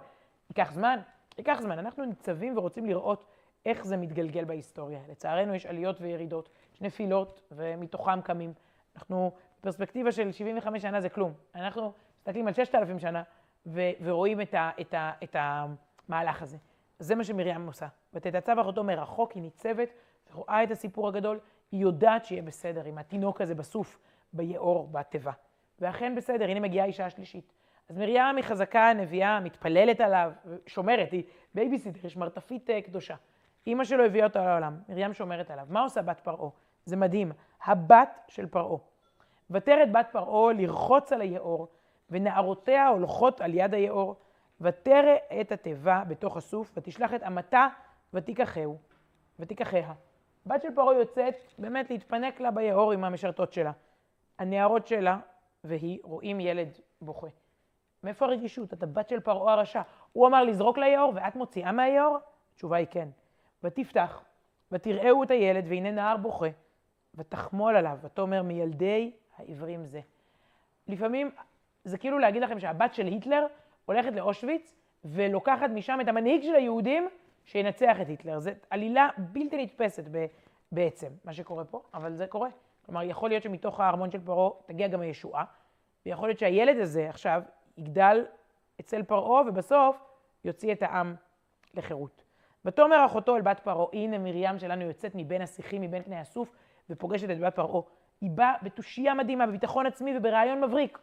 ייקח 0.50 0.73
זמן, 0.73 1.00
ייקח 1.38 1.59
זמן. 1.62 1.79
אנחנו 1.79 2.05
ניצבים 2.05 2.59
ורוצים 2.59 2.87
לראות 2.87 3.25
איך 3.67 3.87
זה 3.87 3.97
מתגלגל 3.97 4.45
בהיסטוריה. 4.45 5.00
לצערנו 5.11 5.55
יש 5.55 5.67
עליות 5.67 6.00
וירידות, 6.00 6.49
יש 6.75 6.81
נפילות, 6.83 7.41
ומתוכם 7.53 8.21
קמים. 8.21 8.53
אנחנו, 8.97 9.33
פרספקטיבה 9.61 10.12
של 10.12 10.33
75 10.33 10.83
שנה 10.83 11.00
זה 11.00 11.09
כלום. 11.09 11.33
אנחנו 11.55 11.93
מסתכלים 12.19 12.47
על 12.47 12.55
6,000 12.55 12.99
שנה 12.99 13.23
ו- 13.67 13.91
ורואים 14.03 14.41
את, 14.41 14.55
ה- 14.55 14.71
את, 14.81 14.95
ה- 14.95 15.12
את 15.25 15.37
המהלך 15.38 16.43
הזה. 16.43 16.57
זה 16.99 17.15
מה 17.15 17.25
שמרים 17.25 17.67
עושה. 17.67 17.87
ותתצב 18.15 18.59
אחותו 18.59 18.85
מרחוק, 18.85 19.33
היא 19.33 19.43
ניצבת, 19.43 19.88
רואה 20.33 20.62
את 20.62 20.71
הסיפור 20.71 21.09
הגדול, 21.09 21.41
היא 21.73 21.81
יודעת 21.81 22.25
שיהיה 22.25 22.43
בסדר 22.43 22.85
עם 22.85 22.99
התינוק 22.99 23.41
הזה 23.41 23.55
בסוף, 23.55 23.99
ביאור, 24.33 24.88
בתיבה. 24.93 25.33
ואכן 25.81 26.15
בסדר, 26.15 26.45
הנה 26.45 26.61
מגיעה 26.61 26.85
האישה 26.85 27.07
השלישית. 27.07 27.53
אז 27.88 27.99
מרים 27.99 28.37
היא 28.37 28.45
חזקה, 28.45 28.93
נביאה, 28.93 29.40
מתפללת 29.40 30.00
עליו, 30.00 30.33
שומרת, 30.66 31.12
היא 31.12 31.23
בייביסיטר, 31.55 32.07
שמרטפית 32.07 32.71
אה, 32.71 32.83
קדושה. 32.83 33.14
אימא 33.66 33.85
שלו 33.85 34.05
הביאה 34.05 34.26
אותו 34.26 34.38
לעולם, 34.38 34.76
מרים 34.88 35.12
שומרת 35.12 35.50
עליו. 35.50 35.66
מה 35.71 35.83
עושה 35.83 36.02
בת 36.02 36.21
פרעה? 36.21 36.50
זה 36.85 36.97
מדהים, 36.97 37.33
הבת 37.64 38.21
של 38.28 38.47
פרעה. 38.47 38.78
ותרד 39.50 39.93
בת 39.93 40.07
פרעה 40.12 40.52
לרחוץ 40.52 41.12
על 41.12 41.21
היאור, 41.21 41.69
ונערותיה 42.11 42.88
הולכות 42.88 43.40
על 43.40 43.55
יד 43.55 43.75
היאור, 43.75 44.16
ותרא 44.61 45.16
את 45.40 45.53
התיבה 45.53 46.03
בתוך 46.09 46.37
הסוף, 46.37 46.72
ותשלח 46.77 47.14
את 47.14 47.22
אמתה 47.22 47.66
ותיקחהו, 48.14 48.79
ותיקחיה. 49.38 49.92
בת 50.46 50.62
של 50.62 50.75
פרעה 50.75 50.94
יוצאת 50.94 51.35
באמת 51.59 51.90
להתפנק 51.90 52.40
לה 52.40 52.51
ביאור 52.51 52.92
עם 52.92 53.05
המשרתות 53.05 53.53
שלה. 53.53 53.72
הנערות 54.38 54.87
שלה 54.87 55.18
והיא 55.64 55.99
רואים 56.03 56.40
ילד 56.40 56.79
בוכה. 57.01 57.27
מאיפה 58.04 58.24
הרגישות? 58.24 58.72
אתה 58.72 58.87
בת 58.87 59.09
של 59.09 59.20
פרעה 59.20 59.54
הרשע. 59.54 59.82
הוא 60.12 60.26
אמר 60.26 60.44
לזרוק 60.44 60.78
ליאור 60.78 61.12
ואת 61.14 61.37
מוציאה 61.37 61.72
מהיאור? 61.72 62.18
התשובה 62.52 62.76
היא 62.76 62.87
כן. 62.90 63.09
ותפתח, 63.64 64.24
ותראהו 64.72 65.22
את 65.22 65.30
הילד, 65.30 65.64
והנה 65.68 65.90
נער 65.90 66.16
בוכה, 66.16 66.46
ותחמול 67.14 67.76
עליו, 67.76 67.98
ותאמר 68.02 68.42
מילדי 68.42 69.12
העברים 69.37 69.85
זה. 69.85 70.00
לפעמים 70.88 71.30
זה 71.85 71.98
כאילו 71.98 72.18
להגיד 72.18 72.42
לכם 72.42 72.61
שהבת 72.61 72.94
של 72.94 73.06
היטלר 73.06 73.46
הולכת 73.85 74.12
לאושוויץ 74.12 74.74
ולוקחת 75.04 75.70
משם 75.70 75.98
את 76.00 76.09
המנהיג 76.09 76.42
של 76.42 76.54
היהודים 76.54 77.09
שינצח 77.44 78.00
את 78.00 78.09
היטלר. 78.09 78.38
זו 78.38 78.50
עלילה 78.70 79.09
בלתי 79.18 79.62
נתפסת 79.62 80.04
בעצם, 80.72 81.09
מה 81.24 81.32
שקורה 81.32 81.64
פה, 81.64 81.82
אבל 81.94 82.14
זה 82.14 82.26
קורה. 82.26 82.48
כלומר, 82.87 83.02
יכול 83.02 83.30
להיות 83.30 83.42
שמתוך 83.42 83.80
הארמון 83.80 84.11
של 84.11 84.20
פרעה 84.24 84.50
תגיע 84.66 84.88
גם 84.88 85.00
הישועה, 85.00 85.44
ויכול 86.06 86.28
להיות 86.28 86.38
שהילד 86.38 86.76
הזה 86.76 87.09
עכשיו 87.09 87.42
יגדל 87.79 88.25
אצל 88.81 89.03
פרעה, 89.03 89.43
ובסוף 89.49 89.97
יוציא 90.45 90.73
את 90.73 90.83
העם 90.83 91.15
לחירות. 91.75 92.25
ותאמר 92.65 93.07
אחותו 93.07 93.37
אל 93.37 93.43
בת 93.43 93.61
פרעה, 93.61 93.87
הנה 93.93 94.19
מרים 94.19 94.59
שלנו 94.59 94.83
יוצאת 94.83 95.12
מבין 95.15 95.43
השיחים, 95.43 95.83
מבין 95.83 96.03
פני 96.03 96.19
הסוף, 96.19 96.53
ופוגשת 96.91 97.31
את 97.31 97.39
בת 97.39 97.55
פרעה. 97.55 97.83
היא 98.21 98.31
באה 98.31 98.55
בתושייה 98.62 99.15
מדהימה, 99.15 99.47
בביטחון 99.47 99.87
עצמי 99.87 100.19
וברעיון 100.19 100.65
מבריק. 100.65 100.99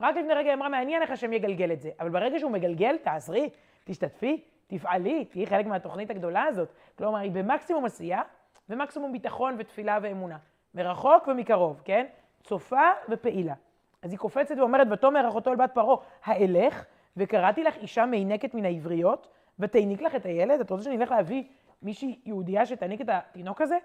רק 0.00 0.16
לפני 0.16 0.34
רגע 0.34 0.48
היא 0.48 0.54
אמרה, 0.54 0.68
מעניין 0.68 1.02
איך 1.02 1.10
השם 1.10 1.32
יגלגל 1.32 1.72
את 1.72 1.80
זה. 1.80 1.90
אבל 2.00 2.10
ברגע 2.10 2.38
שהוא 2.38 2.50
מגלגל, 2.50 2.96
תעזרי, 2.98 3.50
תשתתפי, 3.84 4.44
תפעלי, 4.66 5.24
תהיי 5.24 5.46
חלק 5.46 5.66
מהתוכנית 5.66 6.10
הגדולה 6.10 6.42
הזאת. 6.42 6.72
כלומר, 6.98 7.18
היא 7.18 7.30
במקסימום 7.30 7.84
עשייה 7.84 8.22
ומקסימום 8.68 9.12
ביטחון 9.12 9.56
ותפילה 9.58 9.98
ואמונה. 10.02 10.38
מרחוק 10.74 11.28
ומקרוב, 11.28 11.82
כן? 11.84 12.06
צופה 12.42 12.90
ופעילה. 13.08 13.54
אז 14.02 14.10
היא 14.10 14.18
קופצת 14.18 14.54
ואומרת, 14.58 14.86
ותאמר 14.90 15.28
אחותו 15.28 15.50
אל 15.50 15.56
בת 15.56 15.70
פרעה, 15.74 15.96
האלך, 16.24 16.84
וקראתי 17.16 17.64
לך 17.64 17.76
אישה 17.76 18.06
מעינקת 18.06 18.54
מן 18.54 18.64
העבריות, 18.64 19.28
ותעניק 19.58 20.02
לך 20.02 20.14
את 20.14 20.26
הילד? 20.26 20.60
את 20.60 20.70
רוצה 20.70 20.84
שאני 20.84 20.96
אלך 20.96 21.10
להביא 21.10 21.44
מישהי 21.82 22.20
יהודייה 22.24 22.66
שתעניק 22.66 23.00
את 23.00 23.08
התינוק 23.08 23.60
הזה? 23.60 23.78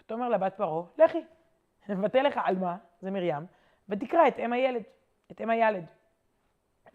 ותאמר 0.00 0.28
לבת 0.28 0.54
פרעה, 0.56 0.86
לכי, 0.98 1.24
נבטל 1.88 2.22
לך 2.22 2.40
על 2.44 2.58
מה, 2.58 2.76
זה 3.00 3.10
מרים, 3.10 3.46
ותקרא 3.88 4.28
את 4.28 4.38
אם 4.38 4.52
הילד, 4.52 4.82
את 5.30 5.40
אם 5.40 5.50
הילד. 5.50 5.84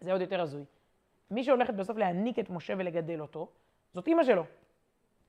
זה 0.00 0.12
עוד 0.12 0.20
יותר 0.20 0.40
הזוי. 0.40 0.64
מי 1.30 1.44
שהולכת 1.44 1.74
בסוף 1.74 1.96
להעניק 1.96 2.38
את 2.38 2.50
משה 2.50 2.74
ולגדל 2.78 3.20
אותו, 3.20 3.48
זאת 3.92 4.06
אימא 4.06 4.24
שלו. 4.24 4.44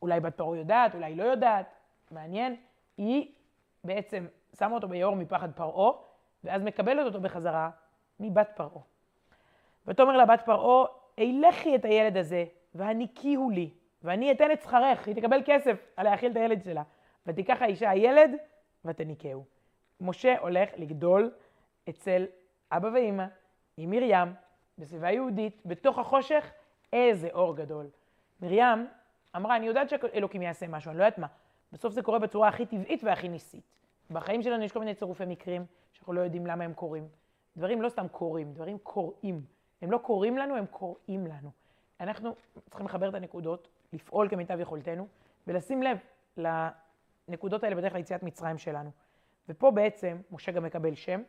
אולי 0.01 0.19
בת 0.19 0.37
פרעה 0.37 0.57
יודעת, 0.57 0.95
אולי 0.95 1.15
לא 1.15 1.23
יודעת, 1.23 1.75
מעניין. 2.11 2.55
היא 2.97 3.31
בעצם 3.83 4.27
שמה 4.57 4.75
אותו 4.75 4.87
ביאור 4.87 5.15
מפחד 5.15 5.51
פרעה, 5.51 5.91
ואז 6.43 6.63
מקבלת 6.63 7.05
אותו 7.05 7.21
בחזרה 7.21 7.69
מבת 8.19 8.51
פרעה. 8.55 8.81
ותאמר 9.87 10.17
לה 10.17 10.25
בת 10.25 10.41
פרעה, 10.45 10.85
הילכי 11.17 11.75
את 11.75 11.85
הילד 11.85 12.17
הזה, 12.17 12.45
והניקיהו 12.75 13.49
לי, 13.49 13.69
ואני 14.03 14.31
אתן 14.31 14.51
את 14.51 14.61
שכרך, 14.61 15.07
היא 15.07 15.15
תקבל 15.15 15.41
כסף 15.45 15.87
על 15.95 16.05
להאכיל 16.05 16.31
את 16.31 16.37
הילד 16.37 16.63
שלה. 16.63 16.83
ותיקח 17.27 17.61
האישה 17.61 17.89
הילד, 17.89 18.31
ותניקהו. 18.85 19.45
משה 20.01 20.39
הולך 20.39 20.69
לגדול 20.77 21.31
אצל 21.89 22.25
אבא 22.71 22.87
ואימא, 22.87 23.25
עם 23.77 23.89
מרים, 23.89 24.33
בסביבה 24.77 25.11
יהודית, 25.11 25.61
בתוך 25.65 25.99
החושך, 25.99 26.51
איזה 26.93 27.29
אור 27.33 27.55
גדול. 27.55 27.89
מרים 28.41 28.87
אמרה, 29.35 29.55
אני 29.55 29.65
יודעת 29.65 29.89
שאלוקים 29.89 30.41
יעשה 30.41 30.67
משהו, 30.67 30.89
אני 30.91 30.99
לא 30.99 31.03
יודעת 31.03 31.17
מה. 31.17 31.27
בסוף 31.71 31.93
זה 31.93 32.01
קורה 32.01 32.19
בצורה 32.19 32.47
הכי 32.47 32.65
טבעית 32.65 33.03
והכי 33.03 33.29
ניסית. 33.29 33.63
בחיים 34.11 34.41
שלנו 34.41 34.63
יש 34.63 34.71
כל 34.71 34.79
מיני 34.79 34.95
צירופי 34.95 35.25
מקרים 35.25 35.65
שאנחנו 35.93 36.13
לא 36.13 36.21
יודעים 36.21 36.45
למה 36.45 36.63
הם 36.63 36.73
קורים. 36.73 37.07
דברים 37.57 37.81
לא 37.81 37.89
סתם 37.89 38.07
קורים, 38.07 38.53
דברים 38.53 38.77
קורים. 38.83 39.41
הם 39.81 39.91
לא 39.91 39.97
קורים 39.97 40.37
לנו, 40.37 40.55
הם 40.55 40.65
קוראים 40.65 41.27
לנו. 41.27 41.49
אנחנו 41.99 42.35
צריכים 42.69 42.85
לחבר 42.85 43.09
את 43.09 43.13
הנקודות, 43.13 43.67
לפעול 43.93 44.29
כמיטב 44.29 44.59
יכולתנו, 44.59 45.07
ולשים 45.47 45.83
לב 45.83 45.97
לנקודות 47.27 47.63
האלה 47.63 47.75
בדרך 47.75 47.93
ליציאת 47.93 48.23
מצרים 48.23 48.57
שלנו. 48.57 48.89
ופה 49.49 49.71
בעצם 49.71 50.17
משה 50.31 50.51
גם 50.51 50.63
מקבל 50.63 50.95
שם, 50.95 51.21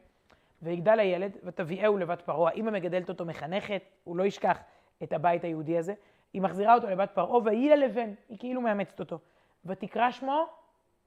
ויגדל 0.63 0.99
הילד, 0.99 1.37
ותביאהו 1.45 1.99
לבת 1.99 2.23
פרעה. 2.23 2.53
האמא 2.53 2.71
מגדלת 2.71 3.09
אותו 3.09 3.25
מחנכת, 3.25 3.83
הוא 4.05 4.17
לא 4.17 4.25
ישכח 4.25 4.59
את 5.03 5.13
הבית 5.13 5.45
היהודי 5.45 5.79
הזה. 5.79 5.95
היא 6.33 6.43
מחזירה 6.43 6.75
אותו 6.75 6.87
לבת 6.91 7.11
פרעה, 7.15 7.43
ויהי 7.45 7.69
לה 7.69 7.77
לבן, 7.77 8.15
היא 8.29 8.39
כאילו 8.39 8.61
מאמצת 8.61 9.01
אותו. 9.01 9.19
ותקרא 9.65 10.11
שמו 10.11 10.47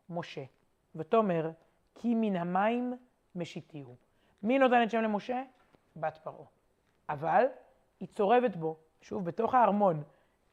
משה. 0.10 0.44
ותאמר, 0.98 1.52
כי 1.96 2.16
מן 2.16 2.36
המים 2.36 2.94
משיתיהו. 3.36 3.96
מי 4.44 4.60
נותנת 4.60 4.92
שם 4.92 5.02
למשה? 5.02 5.44
בת 5.96 6.18
פרעה. 6.24 6.46
אבל 7.10 7.46
היא 8.00 8.08
צורבת 8.08 8.56
בו, 8.56 8.78
שוב, 9.02 9.26
בתוך 9.26 9.54
הארמון, 9.54 10.04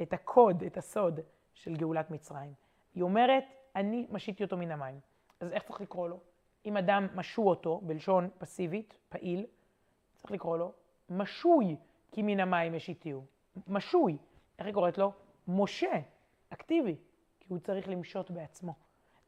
את 0.03 0.13
הקוד, 0.13 0.63
את 0.63 0.77
הסוד 0.77 1.21
של 1.55 1.77
גאולת 1.77 2.11
מצרים. 2.11 2.53
היא 2.95 3.03
אומרת, 3.03 3.45
אני 3.77 4.07
משיתי 4.11 4.45
אותו 4.45 4.57
מן 4.57 4.71
המים. 4.71 5.01
אז 5.41 5.53
איך 5.53 5.63
צריך 5.63 5.81
לקרוא 5.81 6.09
לו? 6.09 6.21
אם 6.67 6.77
אדם 6.77 7.07
משו 7.15 7.43
אותו, 7.43 7.81
בלשון 7.83 8.31
פסיבית, 8.39 8.97
פעיל, 9.09 9.47
צריך 10.15 10.33
לקרוא 10.33 10.59
לו 10.59 10.73
משוי, 11.11 11.77
כי 12.13 12.23
מן 12.23 12.41
המים 12.41 12.73
משיתיהו. 12.73 13.25
משוי. 13.69 14.17
איך 14.59 14.67
היא 14.67 14.75
קוראת 14.75 14.99
לו? 14.99 15.13
משה, 15.49 16.01
אקטיבי, 16.51 16.97
כי 17.41 17.47
הוא 17.49 17.59
צריך 17.59 17.89
למשות 17.89 18.31
בעצמו. 18.31 18.75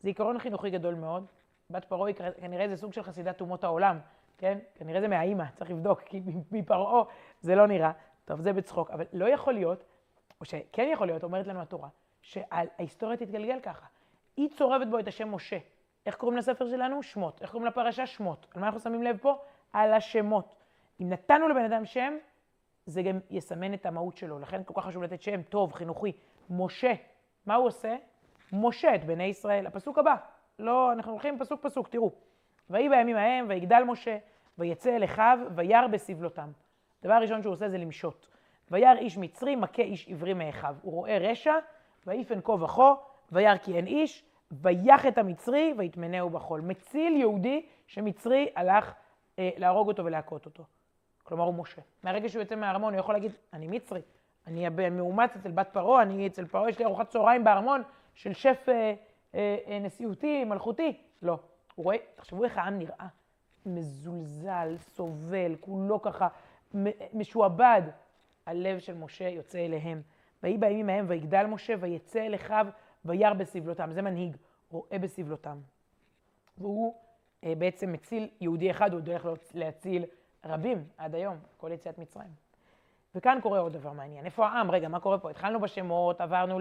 זה 0.06 0.10
עיקרון 0.10 0.38
חינוכי 0.38 0.70
גדול 0.70 0.94
מאוד. 0.94 1.26
בת 1.70 1.84
פרעה 1.84 2.06
היא 2.08 2.16
כנראה 2.40 2.68
זה 2.68 2.76
סוג 2.76 2.92
של 2.92 3.02
חסידת 3.02 3.40
אומות 3.40 3.64
העולם, 3.64 3.98
כן? 4.38 4.58
כנראה 4.74 5.00
זה 5.00 5.08
מהאימא, 5.08 5.44
צריך 5.54 5.70
לבדוק, 5.70 6.00
כי 6.00 6.22
מפרעה 6.52 7.04
זה 7.40 7.54
לא 7.54 7.66
נראה. 7.66 7.92
טוב, 8.24 8.40
זה 8.40 8.52
בצחוק, 8.52 8.90
אבל 8.90 9.04
לא 9.12 9.28
יכול 9.28 9.54
להיות, 9.54 9.84
או 10.40 10.44
שכן 10.44 10.88
יכול 10.92 11.06
להיות, 11.06 11.24
אומרת 11.24 11.46
לנו 11.46 11.60
התורה, 11.60 11.88
שההיסטוריה 12.22 13.16
תתגלגל 13.16 13.60
ככה. 13.60 13.86
היא 14.36 14.48
צורבת 14.48 14.86
בו 14.86 14.98
את 14.98 15.08
השם 15.08 15.34
משה. 15.34 15.58
איך 16.06 16.16
קוראים 16.16 16.38
לספר 16.38 16.68
שלנו? 16.68 17.02
שמות. 17.02 17.42
איך 17.42 17.50
קוראים 17.50 17.66
לפרשה? 17.66 18.06
שמות. 18.06 18.46
על 18.54 18.60
מה 18.60 18.66
אנחנו 18.66 18.80
שמים 18.80 19.02
לב 19.02 19.18
פה? 19.22 19.38
על 19.72 19.92
השמות. 19.92 20.54
אם 21.00 21.08
נתנו 21.08 21.48
לבן 21.48 21.64
אדם 21.64 21.84
שם, 21.84 22.16
זה 22.86 23.02
גם 23.02 23.18
יסמן 23.30 23.74
את 23.74 23.86
המהות 23.86 24.16
שלו. 24.16 24.38
לכן 24.38 24.62
כל 24.64 24.74
כך 24.76 24.86
חשוב 24.86 25.02
לתת 25.02 25.22
שם 25.22 25.42
טוב, 25.42 25.72
חינוכי. 25.72 26.12
משה, 26.50 26.92
מה 27.46 27.54
הוא 27.54 27.66
עושה? 27.66 27.96
משה 28.52 28.94
את 28.94 29.04
בני 29.04 29.24
ישראל. 29.24 29.66
הפסוק 29.66 29.98
הבא. 29.98 30.14
לא, 30.58 30.92
אנחנו 30.92 31.12
הולכים 31.12 31.38
פסוק 31.38 31.62
פסוק, 31.62 31.88
תראו. 31.88 32.10
ויהי 32.70 32.88
בימים 32.88 33.16
ההם, 33.16 33.46
ויגדל 33.48 33.82
משה, 33.86 34.18
ויצא 34.58 34.96
אל 34.96 35.04
אחיו, 35.04 35.38
וירא 35.54 35.86
בסבלותם. 35.86 36.50
הדבר 37.00 37.14
הראשון 37.14 37.42
שהוא 37.42 37.52
עושה 37.52 37.68
זה 37.68 37.78
למשות. 37.78 38.28
וירא 38.70 38.92
איש 38.92 39.18
מצרי, 39.18 39.56
מכה 39.56 39.82
איש 39.82 40.08
עברי 40.08 40.34
מאחיו. 40.34 40.76
הוא 40.82 40.92
רואה 40.92 41.18
רשע, 41.18 41.54
ויפן 42.06 42.40
כה 42.44 42.52
וכה, 42.52 42.94
וירא 43.32 43.56
כי 43.56 43.76
אין 43.76 43.86
איש, 43.86 44.24
ויח 44.52 45.06
את 45.06 45.18
המצרי, 45.18 45.74
ויטמנהו 45.76 46.30
בחול. 46.30 46.60
מציל 46.60 47.16
יהודי 47.16 47.66
שמצרי 47.86 48.48
הלך 48.56 48.94
אה, 49.38 49.50
להרוג 49.56 49.88
אותו 49.88 50.04
ולהכות 50.04 50.46
אותו. 50.46 50.64
כלומר, 51.22 51.44
הוא 51.44 51.54
משה. 51.54 51.82
מהרגע 52.02 52.28
שהוא 52.28 52.42
יוצא 52.42 52.54
מהארמון, 52.54 52.92
הוא 52.92 53.00
יכול 53.00 53.14
להגיד, 53.14 53.32
אני 53.52 53.68
מצרי, 53.68 54.00
אני 54.46 54.68
מאומץ 54.90 55.36
אצל 55.36 55.50
בת 55.50 55.68
פרעה, 55.72 56.02
אני 56.02 56.26
אצל 56.26 56.44
פרעה, 56.44 56.70
יש 56.70 56.78
לי 56.78 56.84
ארוחת 56.84 57.08
צהריים 57.08 57.44
בארמון 57.44 57.82
של 58.16 58.32
שף 58.32 58.68
אה, 58.68 58.94
אה, 59.34 59.56
אה, 59.66 59.78
נשיאותי, 59.78 60.44
מלכותי. 60.44 60.96
לא. 61.22 61.38
הוא 61.74 61.84
רואה, 61.84 61.96
תחשבו 62.14 62.44
איך 62.44 62.58
העם 62.58 62.78
נראה. 62.78 63.06
מזולזל, 63.66 64.76
סובל, 64.78 65.56
כולו 65.60 66.02
ככה 66.02 66.28
משועבד. 67.12 67.82
הלב 68.46 68.78
של 68.78 68.94
משה 68.94 69.28
יוצא 69.28 69.58
אליהם. 69.58 70.02
ויהי 70.42 70.58
בימים 70.58 70.88
ההם 70.88 71.04
ויגדל 71.08 71.46
משה 71.46 71.74
ויצא 71.80 72.26
אל 72.26 72.34
אחיו 72.34 72.66
וירא 73.04 73.32
בסבלותם. 73.32 73.92
זה 73.92 74.02
מנהיג, 74.02 74.36
רואה 74.70 74.98
בסבלותם. 74.98 75.58
והוא 76.58 76.94
אה, 77.44 77.52
בעצם 77.58 77.92
מציל 77.92 78.28
יהודי 78.40 78.70
אחד, 78.70 78.92
הוא 78.92 79.00
דרך 79.00 79.26
להציל 79.54 80.04
רבים 80.44 80.84
עד 80.96 81.14
היום, 81.14 81.36
כל 81.56 81.72
יציאת 81.72 81.98
מצרים. 81.98 82.30
וכאן 83.14 83.38
קורה 83.42 83.58
עוד 83.58 83.72
דבר 83.72 83.92
מעניין. 83.92 84.24
איפה 84.24 84.46
העם? 84.46 84.70
רגע, 84.70 84.88
מה 84.88 85.00
קורה 85.00 85.18
פה? 85.18 85.30
התחלנו 85.30 85.60
בשמות, 85.60 86.20
עברנו 86.20 86.58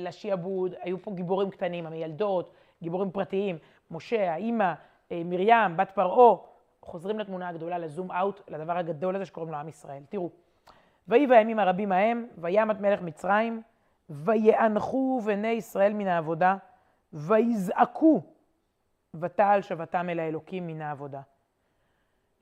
לשיעבוד, 0.00 0.74
היו 0.80 1.02
פה 1.02 1.10
גיבורים 1.14 1.50
קטנים, 1.50 1.86
המילדות, 1.86 2.54
גיבורים 2.82 3.10
פרטיים, 3.10 3.58
משה, 3.90 4.32
האימא, 4.32 4.72
אה, 5.12 5.22
מרים, 5.24 5.76
בת 5.76 5.90
פרעה, 5.90 6.36
חוזרים 6.82 7.18
לתמונה 7.18 7.48
הגדולה, 7.48 7.78
לזום 7.78 8.12
אאוט, 8.12 8.40
לדבר 8.48 8.78
הגדול 8.78 9.16
הזה 9.16 9.24
שקוראים 9.24 9.52
לו 9.52 9.58
עם 9.58 9.68
ישראל. 9.68 10.02
תראו, 10.08 10.30
ויהי 11.08 11.26
בימים 11.26 11.58
הרבים 11.58 11.92
ההם, 11.92 12.26
וימת 12.38 12.80
מלך 12.80 13.02
מצרים, 13.02 13.62
ויאנחו 14.10 15.20
בני 15.24 15.48
ישראל 15.48 15.92
מן 15.92 16.06
העבודה, 16.06 16.56
ויזעקו, 17.12 18.22
ותעל 19.14 19.62
שבתם 19.62 20.08
אל 20.08 20.20
האלוקים 20.20 20.66
מן 20.66 20.80
העבודה. 20.80 21.20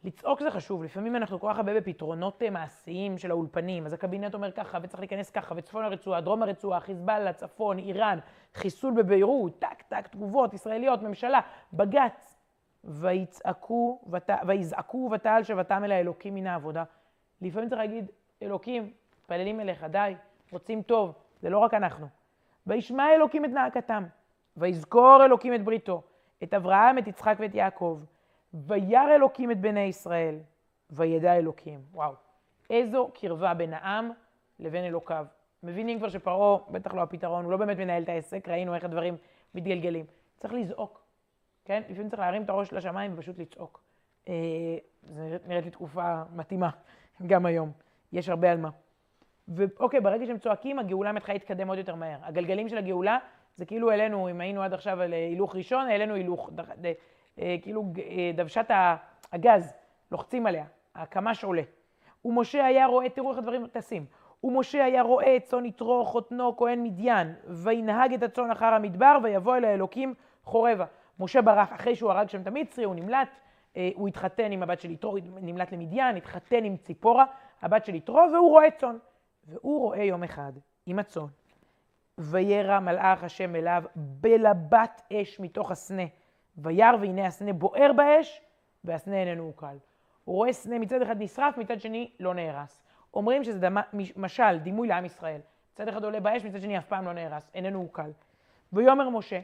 לצעוק 0.05 0.43
זה 0.43 0.51
חשוב, 0.51 0.83
לפעמים 0.83 1.17
אנחנו 1.17 1.41
כל 1.41 1.49
כך 1.53 1.59
הרבה 1.59 1.81
בפתרונות 1.81 2.43
אה, 2.43 2.51
מעשיים 2.51 3.19
של 3.19 3.31
האולפנים, 3.31 3.87
אז 3.87 3.93
הקבינט 3.93 4.35
אומר 4.35 4.53
ככה, 4.53 4.79
וצריך 4.83 5.01
להיכנס 5.01 5.31
ככה, 5.31 5.55
וצפון 5.57 5.85
הרצועה, 5.85 6.21
דרום 6.21 6.43
הרצועה, 6.43 6.81
חיזבאללה, 6.81 7.33
צפון, 7.33 7.79
איראן, 7.79 8.19
חיסול 8.55 8.93
בביירות, 8.97 9.59
טק, 9.59 9.83
טק, 9.83 10.09
תגובות, 10.09 10.55
ישראליות, 10.55 11.03
ממשלה, 11.03 11.41
בג"ץ. 11.73 12.41
ויזעקו 14.47 15.11
ותעל 15.13 15.43
שבתם 15.43 15.85
אל 15.85 15.93
האלוקים 15.93 16.35
מן 16.35 16.47
העבודה. 16.47 16.85
לפעמים 17.43 17.69
צריך 17.69 17.81
להגיד, 17.81 18.11
אלוקים, 18.43 18.93
מתפללים 19.19 19.61
אליך, 19.61 19.85
די, 19.85 20.15
רוצים 20.53 20.83
טוב, 20.83 21.13
זה 21.41 21.51
לא 21.51 21.59
רק 21.59 21.75
אנחנו. 21.75 22.07
וישמע 22.67 23.15
אלוקים 23.15 23.45
את 23.45 23.51
נאקתם, 23.51 24.05
ויזכור 24.57 25.25
אלוקים 25.25 25.55
את 25.55 25.65
בריתו, 25.65 26.03
את 26.43 26.55
אברהם, 26.55 26.99
את 26.99 27.07
יצחק 27.07 27.37
ואת 27.39 27.55
יעקב. 27.55 28.01
וירא 28.55 29.15
אלוקים 29.15 29.51
את 29.51 29.61
בני 29.61 29.81
ישראל, 29.81 30.39
וידע 30.91 31.37
אלוקים. 31.37 31.81
וואו, 31.93 32.13
איזו 32.71 33.11
קרבה 33.15 33.55
בין 33.55 33.73
העם 33.73 34.11
לבין 34.59 34.85
אלוקיו. 34.85 35.27
מבינים 35.63 35.99
כבר 35.99 36.09
שפרעה, 36.09 36.59
בטח 36.71 36.95
לא 36.95 37.03
הפתרון, 37.03 37.45
הוא 37.45 37.53
לא 37.53 37.57
באמת 37.57 37.79
מנהל 37.79 38.03
את 38.03 38.09
העסק, 38.09 38.49
ראינו 38.49 38.75
איך 38.75 38.85
הדברים 38.85 39.17
מתגלגלים. 39.55 40.07
צריך 40.37 40.55
לזעוק, 40.55 41.03
כן? 41.65 41.83
לפעמים 41.89 42.09
צריך 42.09 42.21
להרים 42.21 42.43
את 42.43 42.51
הראש 42.51 42.73
לשמיים 42.73 43.15
ופשוט 43.15 43.39
לצעוק. 43.39 43.83
אה, 44.29 44.35
זה 45.03 45.37
נראית 45.47 45.65
לי 45.65 45.71
תקופה 45.71 46.23
מתאימה, 46.35 46.71
גם 47.27 47.47
היום. 47.47 47.73
יש 48.13 48.29
הרבה 48.29 48.53
על 48.53 48.59
מה. 48.59 48.71
ואוקיי, 49.49 50.01
ברגע 50.01 50.27
שהם 50.27 50.39
צועקים, 50.39 50.79
הגאולה 50.79 51.13
מתחילה 51.13 51.35
להתקדם 51.35 51.69
עוד 51.69 51.79
יותר 51.79 51.95
מהר. 51.95 52.19
הגלגלים 52.23 52.69
של 52.69 52.79
הגאולה, 52.79 53.19
זה 53.57 53.67
כאילו 53.67 53.91
העלינו, 53.91 54.31
אם 54.31 54.41
היינו 54.41 54.63
עד 54.63 54.75
עכשיו 54.75 55.01
על 55.01 55.13
הילוך 55.13 55.57
ראשון, 55.57 55.87
העלינו 55.87 56.15
הילוך, 56.15 56.51
כאילו 57.37 57.85
אה, 57.99 58.31
דוושת 58.35 58.71
הגז, 59.33 59.75
לוחצים 60.13 60.47
עליה, 60.47 60.65
הקמ"ש 60.95 61.45
עולה. 61.45 61.63
ומשה 62.25 62.67
היה 62.67 62.87
רואה, 62.87 63.09
תראו 63.09 63.31
איך 63.31 63.39
הדברים 63.39 63.67
טסים. 63.67 64.07
ומשה 64.45 64.85
היה 64.85 65.03
רואה 65.03 65.37
את 65.37 65.45
צאן 65.45 65.65
יתרו 65.65 66.05
חותנו 66.05 66.57
כהן 66.57 66.83
מדיין, 66.83 67.35
וינהג 67.47 68.15
את 68.15 68.23
הצאן 68.23 68.51
אחר 68.51 68.67
המדבר, 68.67 69.19
ויבוא 69.23 69.57
אל 69.57 69.65
האלוקים 69.65 70.15
חורבה. 70.45 70.85
משה 71.21 71.43
ברח, 71.43 71.73
אחרי 71.73 71.97
שהוא 71.97 72.11
הרג 72.11 72.29
שם 72.29 72.43
את 72.43 72.47
המצרי, 72.47 72.85
הוא 72.85 72.95
נמלט, 72.95 73.29
הוא 73.95 74.09
התחתן 74.09 74.53
עם 74.53 74.63
הבת 74.63 74.81
של 74.81 74.91
יתרו, 74.91 75.17
נמלט 75.41 75.73
למדיין, 75.73 76.17
התחתן 76.17 76.65
עם 76.65 76.77
ציפורה, 76.77 77.25
הבת 77.63 77.85
של 77.85 77.95
יתרו, 77.95 78.21
והוא 78.33 78.51
רואה 78.51 78.71
צאן. 78.71 78.97
והוא 79.47 79.81
רואה 79.81 80.03
יום 80.03 80.25
אחד 80.25 80.53
עם 80.87 80.99
הצאן, 80.99 81.27
וירא 82.19 82.81
מלאך 82.81 83.25
השם 83.25 83.57
אליו 83.57 83.85
בלבת 83.97 85.03
אש 85.13 85.41
מתוך 85.41 85.71
הסנה, 85.71 86.03
וירא 86.57 86.97
והנה 87.01 87.27
הסנה 87.27 87.53
בוער 87.53 87.93
באש, 87.93 88.41
והסנה 88.85 89.17
איננו 89.17 89.45
עוקל. 89.45 89.77
הוא 90.25 90.37
רואה 90.37 90.53
סנה 90.53 90.79
מצד 90.79 91.03
אחד 91.03 91.23
נשרף, 91.23 91.59
מצד 91.59 91.81
שני 91.81 92.11
לא 92.21 92.35
נהרס. 92.35 92.83
אומרים 93.15 93.45
שזה 93.45 93.59
דמה, 93.59 93.83
משל, 94.17 94.59
דימוי 94.63 94.89
לעם 94.89 95.05
ישראל. 95.05 95.41
מצד 95.73 95.89
אחד 95.89 96.05
עולה 96.05 96.21
באש, 96.21 96.45
מצד 96.45 96.61
שני 96.61 96.79
אף 96.79 96.87
פעם 96.87 97.05
לא 97.05 97.13
נהרס, 97.13 97.51
איננו 97.55 97.81
עוקל. 97.81 98.11
ויאמר 98.73 99.09
משה, 99.09 99.41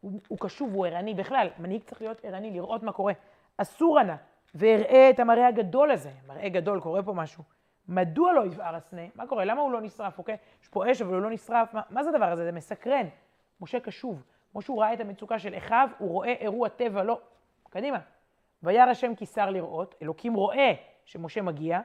הוא, 0.00 0.20
הוא 0.28 0.38
קשוב, 0.38 0.74
הוא 0.74 0.86
ערני 0.86 1.14
בכלל, 1.14 1.48
מנהיג 1.58 1.82
צריך 1.82 2.02
להיות 2.02 2.24
ערני, 2.24 2.50
לראות 2.50 2.82
מה 2.82 2.92
קורה. 2.92 3.12
אסור 3.56 3.98
ענה, 3.98 4.16
ואראה 4.54 5.10
את 5.10 5.20
המראה 5.20 5.46
הגדול 5.46 5.90
הזה, 5.90 6.10
מראה 6.26 6.48
גדול, 6.48 6.80
קורה 6.80 7.02
פה 7.02 7.12
משהו. 7.12 7.44
מדוע 7.88 8.32
לא 8.32 8.46
יבער 8.46 8.74
הסנה? 8.74 9.02
מה 9.14 9.26
קורה? 9.26 9.44
למה 9.44 9.60
הוא 9.60 9.72
לא 9.72 9.80
נשרף, 9.80 10.18
אוקיי? 10.18 10.36
יש 10.62 10.68
פה 10.68 10.92
אש, 10.92 11.02
אבל 11.02 11.14
הוא 11.14 11.22
לא 11.22 11.30
נשרף. 11.30 11.74
מה, 11.74 11.82
מה 11.90 12.02
זה 12.04 12.10
הדבר 12.10 12.32
הזה? 12.32 12.44
זה 12.44 12.52
מסקרן. 12.52 13.06
משה 13.60 13.80
קשוב. 13.80 14.22
כמו 14.52 14.62
שהוא 14.62 14.80
ראה 14.80 14.92
את 14.92 15.00
המצוקה 15.00 15.38
של 15.38 15.56
אחיו, 15.56 15.88
הוא 15.98 16.10
רואה 16.10 16.32
אירוע 16.32 16.68
טבע, 16.68 17.02
לא. 17.02 17.20
קדימה. 17.70 17.98
וירא 18.62 18.90
השם 18.90 19.14
כי 19.14 19.26
שר 19.26 19.50
לראות, 19.50 19.94
אלוקים 20.02 20.34
רואה 20.34 20.72
שמשה 21.04 21.42
מגיע, 21.42 21.80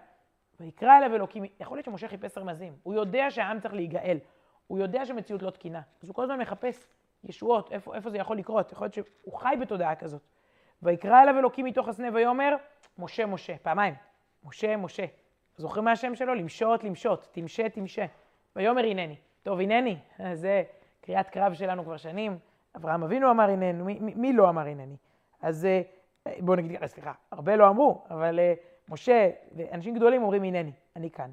ויקרא 0.59 0.97
אליו 0.97 1.15
אלוקים, 1.15 1.43
יכול 1.59 1.77
להיות 1.77 1.85
שמשה 1.85 2.07
חיפש 2.07 2.37
רמזים. 2.37 2.75
הוא 2.83 2.93
יודע 2.93 3.31
שהעם 3.31 3.59
צריך 3.59 3.73
להיגאל. 3.73 4.17
הוא 4.67 4.79
יודע 4.79 5.05
שמציאות 5.05 5.41
לא 5.41 5.49
תקינה. 5.49 5.81
אז 6.01 6.07
הוא 6.07 6.15
כל 6.15 6.23
הזמן 6.23 6.39
מחפש 6.39 6.87
ישועות, 7.23 7.71
איפה, 7.71 7.95
איפה 7.95 8.09
זה 8.09 8.17
יכול 8.17 8.37
לקרות. 8.37 8.71
יכול 8.71 8.85
להיות 8.85 8.93
שהוא 8.93 9.33
חי 9.33 9.55
בתודעה 9.61 9.95
כזאת. 9.95 10.21
ויקרא 10.83 11.23
אליו 11.23 11.39
אלוקים 11.39 11.65
מתוך 11.65 11.87
הסנה 11.87 12.07
ויאמר, 12.13 12.55
משה, 12.97 13.25
משה, 13.25 13.57
פעמיים. 13.57 13.93
משה, 14.43 14.77
משה. 14.77 15.05
זוכרים 15.57 15.85
מה 15.85 15.91
השם 15.91 16.15
שלו? 16.15 16.33
למשות, 16.33 16.83
למשות, 16.83 17.27
תמשה, 17.31 17.69
תמשה. 17.69 18.05
ויאמר 18.55 18.83
הנני. 18.85 19.15
טוב, 19.43 19.59
הנני, 19.59 19.97
זה 20.33 20.63
קריאת 21.01 21.29
קרב 21.29 21.53
שלנו 21.53 21.83
כבר 21.83 21.97
שנים. 21.97 22.37
אברהם 22.75 23.03
אבינו 23.03 23.31
אמר 23.31 23.49
הנני, 23.49 23.97
מי, 23.99 24.13
מי 24.15 24.33
לא 24.33 24.49
אמר 24.49 24.67
הנני? 24.67 24.95
אז 25.41 25.65
אה, 25.65 25.81
בואו 26.39 26.57
נגיד, 26.57 26.81
אה, 26.81 26.87
סליחה, 26.87 27.11
הרבה 27.31 27.55
לא 27.55 27.69
אמרו, 27.69 28.03
אבל 28.09 28.39
אה, 28.39 28.53
משה 28.89 29.29
ואנשים 29.55 29.95
גדולים 29.95 30.23
אומרים 30.23 30.43
הנני, 30.43 30.71
אני 30.95 31.11
כאן. 31.11 31.31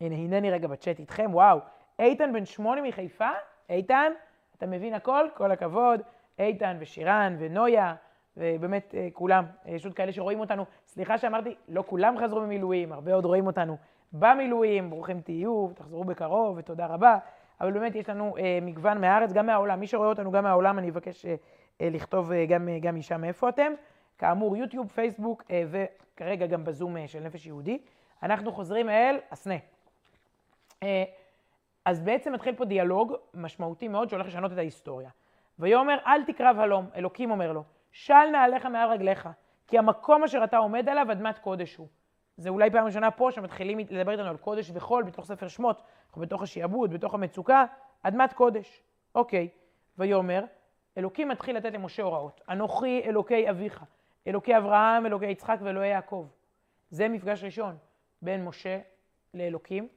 הנה, 0.00 0.14
הנני 0.14 0.50
רגע 0.50 0.68
בצ'אט 0.68 0.98
איתכם, 0.98 1.30
וואו. 1.34 1.58
איתן 1.98 2.32
בן 2.32 2.44
שמונה 2.44 2.82
מחיפה, 2.82 3.30
איתן, 3.70 4.12
אתה 4.56 4.66
מבין 4.66 4.94
הכל? 4.94 5.26
כל 5.36 5.50
הכבוד. 5.50 6.00
איתן 6.38 6.76
ושירן 6.80 7.36
ונויה. 7.38 7.94
ובאמת 8.36 8.94
כולם, 9.12 9.44
יש 9.66 9.84
עוד 9.84 9.94
כאלה 9.94 10.12
שרואים 10.12 10.40
אותנו, 10.40 10.64
סליחה 10.86 11.18
שאמרתי, 11.18 11.54
לא 11.68 11.84
כולם 11.86 12.18
חזרו 12.18 12.40
ממילואים, 12.40 12.92
הרבה 12.92 13.14
עוד 13.14 13.24
רואים 13.24 13.46
אותנו 13.46 13.76
במילואים, 14.12 14.90
ברוכים 14.90 15.20
תהיו, 15.20 15.68
תחזרו 15.74 16.04
בקרוב 16.04 16.56
ותודה 16.58 16.86
רבה, 16.86 17.18
אבל 17.60 17.72
באמת 17.72 17.94
יש 17.94 18.08
לנו 18.08 18.36
אה, 18.36 18.58
מגוון 18.62 19.00
מהארץ, 19.00 19.32
גם 19.32 19.46
מהעולם, 19.46 19.80
מי 19.80 19.86
שרואה 19.86 20.08
אותנו 20.08 20.30
גם 20.30 20.44
מהעולם, 20.44 20.78
אני 20.78 20.90
אבקש 20.90 21.26
לכתוב 21.80 22.32
גם, 22.48 22.68
גם 22.80 22.96
משם 22.96 23.20
מאיפה 23.20 23.48
אתם. 23.48 23.72
כאמור, 24.18 24.56
יוטיוב, 24.56 24.88
פייסבוק 24.94 25.42
וכרגע 25.70 26.46
גם 26.46 26.64
בזום 26.64 26.96
של 27.06 27.20
נפש 27.20 27.46
יהודי. 27.46 27.78
אנחנו 28.22 28.52
חוזרים 28.52 28.88
אל 28.88 29.18
הסנה. 29.30 29.54
אז 31.84 32.00
בעצם 32.00 32.32
מתחיל 32.32 32.54
פה 32.54 32.64
דיאלוג 32.64 33.14
משמעותי 33.34 33.88
מאוד 33.88 34.08
שהולך 34.08 34.26
לשנות 34.26 34.52
את 34.52 34.58
ההיסטוריה. 34.58 35.10
ויאמר 35.58 35.98
אל 36.06 36.24
תקרב 36.24 36.58
הלום, 36.58 36.86
אלוקים 36.96 37.30
אומר 37.30 37.52
לו, 37.52 37.64
של 37.92 38.26
נעליך 38.32 38.66
מעל 38.66 38.90
רגליך, 38.90 39.28
כי 39.66 39.78
המקום 39.78 40.24
אשר 40.24 40.44
אתה 40.44 40.56
עומד 40.56 40.88
עליו 40.88 41.12
אדמת 41.12 41.38
קודש 41.38 41.76
הוא. 41.76 41.86
זה 42.36 42.48
אולי 42.48 42.70
פעם 42.70 42.84
ראשונה 42.84 43.10
פה 43.10 43.30
שמתחילים 43.30 43.78
לדבר 43.78 44.12
איתנו 44.12 44.28
על 44.28 44.36
קודש 44.36 44.70
וחול 44.74 45.02
בתוך 45.02 45.24
ספר 45.24 45.48
שמות, 45.48 45.82
אנחנו 46.12 46.22
בתוך 46.22 46.42
השיעבוד, 46.42 46.92
בתוך 46.92 47.14
המצוקה, 47.14 47.64
אדמת 48.02 48.32
קודש. 48.32 48.82
אוקיי, 49.14 49.48
ויאמר, 49.98 50.44
אלוקים 50.98 51.28
מתחיל 51.28 51.56
לתת 51.56 51.72
למשה 51.72 52.02
הוראות. 52.02 52.40
אנוכי 52.48 53.02
אלוקי 53.04 53.50
אביך, 53.50 53.84
אלוקי 54.26 54.56
אברהם, 54.56 55.06
אלוקי 55.06 55.26
יצחק 55.26 55.58
ואלוהי 55.62 55.88
יעקב. 55.88 56.26
זה 56.90 57.08
מפגש 57.08 57.44
ראשון 57.44 57.76
בין 58.22 58.44
משה 58.44 58.80
לאלוקים, 59.34 59.88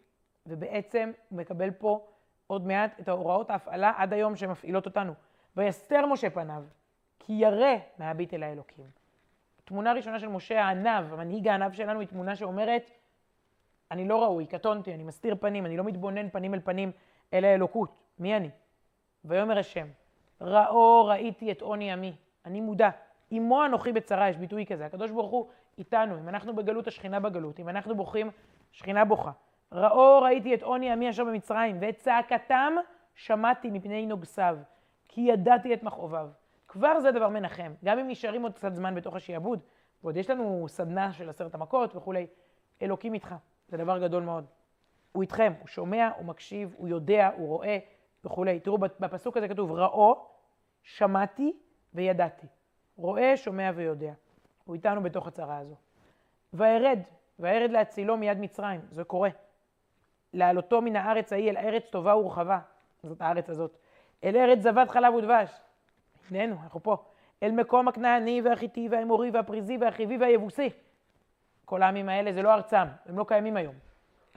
ובעצם 0.46 1.12
הוא 1.30 1.40
מקבל 1.40 1.72
פה 1.72 2.08
עוד 2.48 2.68
מעט 2.68 3.00
את 3.00 3.08
ההוראות 3.08 3.50
ההפעלה 3.50 3.92
עד 3.98 4.14
היום 4.14 4.36
שמפעילות 4.36 4.86
אותנו. 4.86 5.14
ויסתר 5.58 6.06
משה 6.06 6.30
פניו, 6.30 6.64
כי 7.20 7.34
ירא 7.34 7.76
מהביט 7.98 8.34
אל 8.34 8.44
האלוקים. 8.44 8.86
תמונה 9.66 9.94
ראשונה 9.94 10.20
של 10.20 10.28
משה 10.28 10.64
הענב, 10.64 11.14
המנהיג 11.14 11.48
הענב 11.48 11.72
שלנו, 11.72 12.00
היא 12.00 12.08
תמונה 12.08 12.36
שאומרת, 12.36 12.92
אני 13.92 14.08
לא 14.08 14.24
ראוי, 14.24 14.46
קטונתי, 14.46 14.94
אני 14.94 15.04
מסתיר 15.04 15.36
פנים, 15.40 15.66
אני 15.66 15.78
לא 15.78 15.84
מתבונן 15.84 16.30
פנים 16.30 16.54
אל 16.54 16.60
פנים 16.60 16.92
אל 17.34 17.46
האלוקות. 17.46 17.96
מי 18.20 18.38
אני? 18.38 18.50
ויאמר 19.26 19.60
השם, 19.60 19.88
ראו 20.42 21.06
ראיתי 21.06 21.52
את 21.52 21.62
עוני 21.62 21.92
עמי, 21.92 22.16
אני 22.46 22.62
מודע. 22.62 22.90
עמו 23.32 23.66
אנוכי 23.66 23.92
בצרה, 23.92 24.30
יש 24.30 24.38
ביטוי 24.38 24.66
כזה. 24.66 24.86
הקדוש 24.86 25.12
ברוך 25.12 25.32
הוא 25.32 25.48
איתנו, 25.78 26.20
אם 26.20 26.30
אנחנו 26.30 26.56
בגלות, 26.56 26.88
השכינה 26.88 27.20
בגלות, 27.20 27.60
אם 27.60 27.70
אנחנו 27.70 27.96
בוכים, 27.96 28.32
שכינה 28.72 29.06
בוכה. 29.06 29.32
ראו 29.72 30.22
ראיתי 30.22 30.54
את 30.54 30.64
עוני 30.64 30.92
עמי 30.92 31.10
אשר 31.10 31.24
במצרים, 31.24 31.78
ואת 31.82 31.98
צעקתם 31.98 32.74
שמעתי 33.16 33.70
מפני 33.70 34.06
נוגסיו, 34.06 34.58
כי 35.08 35.22
ידעתי 35.22 35.74
את 35.74 35.84
מכאוביו. 35.84 36.30
כבר 36.68 37.00
זה 37.00 37.12
דבר 37.12 37.30
מנחם, 37.30 37.74
גם 37.86 38.00
אם 38.00 38.08
נשארים 38.08 38.44
עוד 38.44 38.54
קצת 38.54 38.76
זמן 38.76 38.96
בתוך 38.96 39.16
השיעבוד, 39.16 39.60
ועוד 40.04 40.18
יש 40.18 40.30
לנו 40.30 40.66
סדנה 40.68 41.14
של 41.14 41.30
עשרת 41.30 41.56
המכות 41.56 41.96
וכולי, 41.96 42.28
אלוקים 42.82 43.14
איתך, 43.14 43.36
זה 43.68 43.78
דבר 43.78 44.00
גדול 44.00 44.24
מאוד. 44.24 44.46
הוא 45.12 45.22
איתכם, 45.22 45.54
הוא 45.60 45.68
שומע, 45.68 46.10
הוא 46.18 46.26
מקשיב, 46.26 46.76
הוא 46.78 46.88
יודע, 46.88 47.30
הוא 47.38 47.48
רואה 47.48 47.78
וכולי. 48.26 48.60
תראו, 48.60 48.78
בפסוק 48.78 49.38
הזה 49.38 49.48
כתוב, 49.48 49.72
ראו, 49.72 50.26
שמעתי 50.84 51.54
וידעתי. 51.94 52.48
רואה, 52.98 53.38
שומע 53.38 53.72
ויודע. 53.76 54.14
הוא 54.66 54.76
איתנו 54.76 55.04
בתוך 55.04 55.28
הצרה 55.28 55.58
הזו. 55.58 55.76
וארד, 56.54 57.00
וארד 57.40 57.72
להצילו 57.72 58.18
מיד 58.18 58.40
מצרים, 58.40 58.82
זה 58.92 59.04
קורה. 59.04 59.30
להעלותו 60.34 60.82
מן 60.82 60.96
הארץ 60.96 61.34
ההיא 61.34 61.50
אל 61.50 61.58
ארץ 61.58 61.84
טובה 61.90 62.16
ורחבה, 62.16 62.60
זאת 63.04 63.22
הארץ 63.22 63.50
הזאת. 63.50 63.78
אל 64.24 64.38
ארץ 64.38 64.60
זבת 64.60 64.90
חלב 64.90 65.14
ודבש. 65.14 65.62
הננו, 66.30 66.56
אנחנו 66.64 66.84
פה. 66.84 66.98
אל 67.44 67.52
מקום 67.52 67.88
הכנעני 67.88 68.42
והחיטי 68.42 68.88
והאמורי 68.92 69.30
והפריזי 69.32 69.78
והחיבי 69.78 70.18
והיבוסי. 70.18 70.70
כל 71.66 71.84
העמים 71.84 72.10
האלה 72.10 72.34
זה 72.34 72.42
לא 72.42 72.54
ארצם, 72.54 72.86
הם 73.06 73.18
לא 73.18 73.26
קיימים 73.28 73.58
היום. 73.58 73.76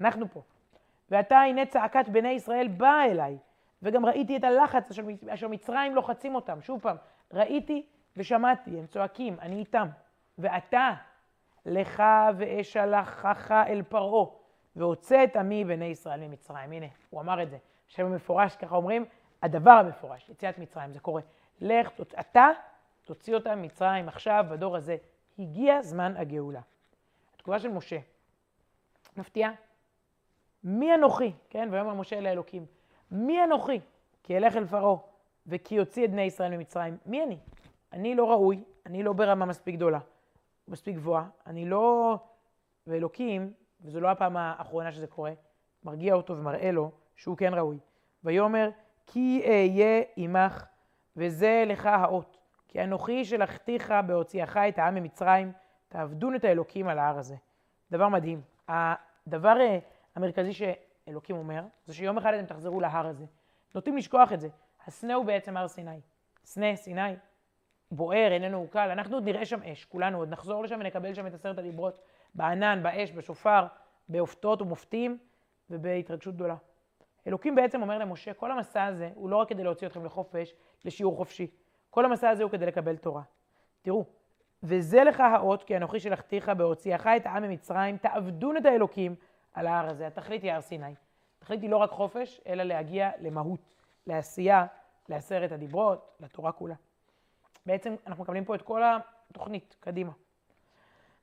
אנחנו 0.00 0.28
פה. 0.32 0.42
ועתה 1.10 1.38
הנה 1.38 1.66
צעקת 1.66 2.08
בני 2.08 2.28
ישראל 2.28 2.68
באה 2.68 3.06
אליי, 3.06 3.38
וגם 3.82 4.06
ראיתי 4.06 4.36
את 4.36 4.44
הלחץ 4.44 4.90
אשר, 5.28 5.48
מצרים 5.48 5.94
לוחצים 5.94 6.34
אותם. 6.34 6.62
שוב 6.62 6.80
פעם, 6.80 6.96
ראיתי 7.32 7.86
ושמעתי, 8.16 8.78
הם 8.78 8.86
צועקים, 8.86 9.36
אני 9.40 9.56
איתם. 9.56 9.88
ואתה, 10.38 10.90
לך 11.66 12.02
ואשלחך 12.36 13.50
אל 13.50 13.82
פרעה, 13.88 14.26
והוצא 14.76 15.24
את 15.24 15.36
עמי 15.36 15.64
בני 15.64 15.84
ישראל 15.84 16.20
ממצרים. 16.20 16.72
הנה, 16.72 16.86
הוא 17.10 17.20
אמר 17.20 17.42
את 17.42 17.50
זה. 17.50 17.58
שם 17.88 18.06
המפורש, 18.06 18.56
ככה 18.56 18.76
אומרים, 18.76 19.04
הדבר 19.42 19.70
המפורש, 19.70 20.28
יציאת 20.28 20.58
מצרים, 20.58 20.92
זה 20.92 21.00
קורה. 21.00 21.22
לך, 21.60 21.90
אתה 22.20 22.48
תוציא 23.04 23.34
אותם 23.34 23.58
ממצרים 23.58 24.08
עכשיו, 24.08 24.44
בדור 24.50 24.76
הזה. 24.76 24.96
הגיע 25.38 25.82
זמן 25.82 26.16
הגאולה. 26.16 26.60
התגובה 27.48 27.58
של 27.58 27.68
משה, 27.68 27.98
מפתיעה. 29.16 29.52
מי 30.64 30.94
אנוכי? 30.94 31.32
כן, 31.50 31.68
ויאמר 31.72 31.94
משה 31.94 32.18
אל 32.18 32.26
האלוקים. 32.26 32.66
מי 33.10 33.44
אנוכי? 33.44 33.80
כי 34.22 34.36
אלך 34.36 34.56
אל 34.56 34.66
פרעה, 34.66 34.96
וכי 35.46 35.74
יוציא 35.74 36.04
את 36.04 36.10
בני 36.10 36.22
ישראל 36.22 36.56
ממצרים. 36.56 36.96
מי 37.06 37.22
אני? 37.22 37.38
אני 37.92 38.14
לא 38.14 38.30
ראוי, 38.30 38.64
אני 38.86 39.02
לא 39.02 39.12
ברמה 39.12 39.46
מספיק 39.46 39.74
גדולה, 39.74 39.98
מספיק 40.68 40.96
גבוהה, 40.96 41.28
אני 41.46 41.68
לא... 41.68 42.16
ואלוקים, 42.86 43.52
וזו 43.80 44.00
לא 44.00 44.08
הפעם 44.08 44.36
האחרונה 44.36 44.92
שזה 44.92 45.06
קורה, 45.06 45.32
מרגיע 45.84 46.14
אותו 46.14 46.36
ומראה 46.36 46.70
לו 46.70 46.90
שהוא 47.16 47.36
כן 47.36 47.54
ראוי. 47.54 47.78
ויאמר, 48.24 48.70
כי 49.06 49.42
אהיה 49.46 50.02
עמך, 50.16 50.66
וזה 51.16 51.64
לך 51.66 51.86
האות. 51.86 52.38
כי 52.68 52.84
אנוכי 52.84 53.24
שלחתיך 53.24 53.94
בהוציאך 54.06 54.56
את 54.56 54.78
העם 54.78 54.94
ממצרים, 54.94 55.52
תעבדון 55.88 56.34
את 56.34 56.44
האלוקים 56.44 56.88
על 56.88 56.98
ההר 56.98 57.18
הזה. 57.18 57.36
דבר 57.90 58.08
מדהים. 58.08 58.40
הדבר 58.68 59.60
אה, 59.60 59.78
המרכזי 60.14 60.52
שאלוקים 60.52 61.36
אומר, 61.36 61.62
זה 61.86 61.94
שיום 61.94 62.18
אחד 62.18 62.34
אתם 62.34 62.46
תחזרו 62.46 62.80
להר 62.80 63.06
הזה. 63.06 63.24
נוטים 63.74 63.96
לשכוח 63.96 64.32
את 64.32 64.40
זה. 64.40 64.48
הסנה 64.86 65.14
הוא 65.14 65.24
בעצם 65.24 65.56
הר 65.56 65.68
סיני. 65.68 66.00
סנה, 66.44 66.76
סיני, 66.76 67.16
בוער, 67.90 68.32
איננו 68.32 68.66
קל. 68.70 68.90
אנחנו 68.90 69.16
עוד 69.16 69.24
נראה 69.24 69.44
שם 69.44 69.62
אש, 69.62 69.84
כולנו 69.84 70.18
עוד 70.18 70.28
נחזור 70.28 70.64
לשם 70.64 70.80
ונקבל 70.80 71.14
שם 71.14 71.26
את 71.26 71.34
עשרת 71.34 71.58
הדיברות. 71.58 72.00
בענן, 72.34 72.82
באש, 72.82 73.12
בשופר, 73.12 73.66
באופתות 74.08 74.62
ומופתים 74.62 75.18
ובהתרגשות 75.70 76.34
גדולה. 76.34 76.56
אלוקים 77.26 77.54
בעצם 77.54 77.82
אומר 77.82 77.98
למשה, 77.98 78.34
כל 78.34 78.50
המסע 78.52 78.84
הזה 78.84 79.10
הוא 79.14 79.30
לא 79.30 79.36
רק 79.36 79.48
כדי 79.48 79.64
להוציא 79.64 79.86
אתכם 79.86 80.04
לחופש, 80.04 80.54
לשיעור 80.84 81.16
חופשי. 81.16 81.46
כל 81.90 82.04
המסע 82.04 82.30
הזה 82.30 82.42
הוא 82.42 82.50
כדי 82.50 82.66
לקבל 82.66 82.96
תורה. 82.96 83.22
תראו, 83.82 84.04
וזה 84.62 85.04
לך 85.04 85.20
האות, 85.20 85.62
כי 85.62 85.76
אנוכי 85.76 86.00
שלחתיך 86.00 86.48
בהוציאך 86.48 87.06
את 87.06 87.26
העם 87.26 87.42
ממצרים, 87.42 87.96
תעבדון 87.96 88.56
את 88.56 88.66
האלוקים 88.66 89.14
על 89.54 89.66
ההר 89.66 89.90
הזה. 89.90 90.06
התכלית 90.06 90.42
היא 90.42 90.52
הר 90.52 90.60
סיני. 90.60 90.94
התכלית 91.38 91.62
היא 91.62 91.70
לא 91.70 91.76
רק 91.76 91.90
חופש, 91.90 92.40
אלא 92.46 92.62
להגיע 92.62 93.10
למהות, 93.20 93.60
לעשייה, 94.06 94.66
לעשרת 95.08 95.52
הדיברות, 95.52 96.16
לתורה 96.20 96.52
כולה. 96.52 96.74
בעצם 97.66 97.94
אנחנו 98.06 98.24
מקבלים 98.24 98.44
פה 98.44 98.54
את 98.54 98.62
כל 98.62 98.82
התוכנית, 99.30 99.76
קדימה. 99.80 100.12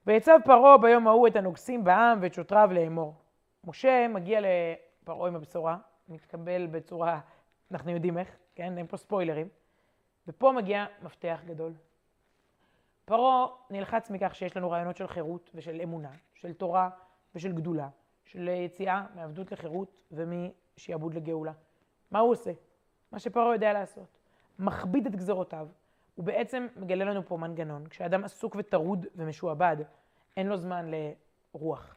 ויצב 0.08 0.40
פרעה 0.46 0.78
ביום 0.78 1.08
ההוא 1.08 1.28
את 1.28 1.36
הנוגסים 1.36 1.84
בעם 1.84 2.20
ואת 2.22 2.34
שוטריו 2.34 2.70
לאמור. 2.74 3.16
משה 3.64 4.08
מגיע 4.08 4.40
לפרעה 4.42 5.28
עם 5.28 5.36
הבשורה, 5.36 5.78
מתקבל 6.10 6.68
בצורה, 6.68 7.20
אנחנו 7.72 7.92
יודעים 7.92 8.18
איך, 8.18 8.38
כן? 8.56 8.78
אין 8.78 8.88
פה 8.88 8.98
ספוילרים. 8.98 9.48
ופה 10.28 10.52
מגיע 10.52 10.86
מפתח 11.02 11.42
גדול. 11.46 11.74
פרעה 13.06 13.48
נלחץ 13.70 14.10
מכך 14.10 14.36
שיש 14.36 14.58
לנו 14.58 14.72
רעיונות 14.72 14.98
של 14.98 15.08
חירות 15.08 15.50
ושל 15.56 15.80
אמונה, 15.84 16.10
של 16.34 16.54
תורה 16.54 16.90
ושל 17.36 17.52
גדולה, 17.52 17.90
של 18.26 18.48
יציאה 18.48 19.06
מעבדות 19.16 19.52
לחירות 19.52 20.02
ומשעבוד 20.12 21.14
לגאולה. 21.14 21.52
מה 22.12 22.20
הוא 22.20 22.32
עושה? 22.32 22.52
מה 23.12 23.20
שפרעה 23.20 23.54
יודע 23.54 23.74
לעשות. 23.74 24.20
מכביד 24.60 25.06
את 25.06 25.16
גזרותיו, 25.16 25.68
הוא 26.16 26.26
בעצם 26.26 26.68
מגלה 26.76 27.06
לנו 27.06 27.26
פה 27.26 27.38
מנגנון. 27.38 27.88
כשאדם 27.88 28.24
עסוק 28.24 28.56
וטרוד 28.60 29.06
ומשועבד, 29.16 29.78
אין 30.38 30.48
לו 30.48 30.58
זמן 30.58 30.92
לרוח. 31.56 31.96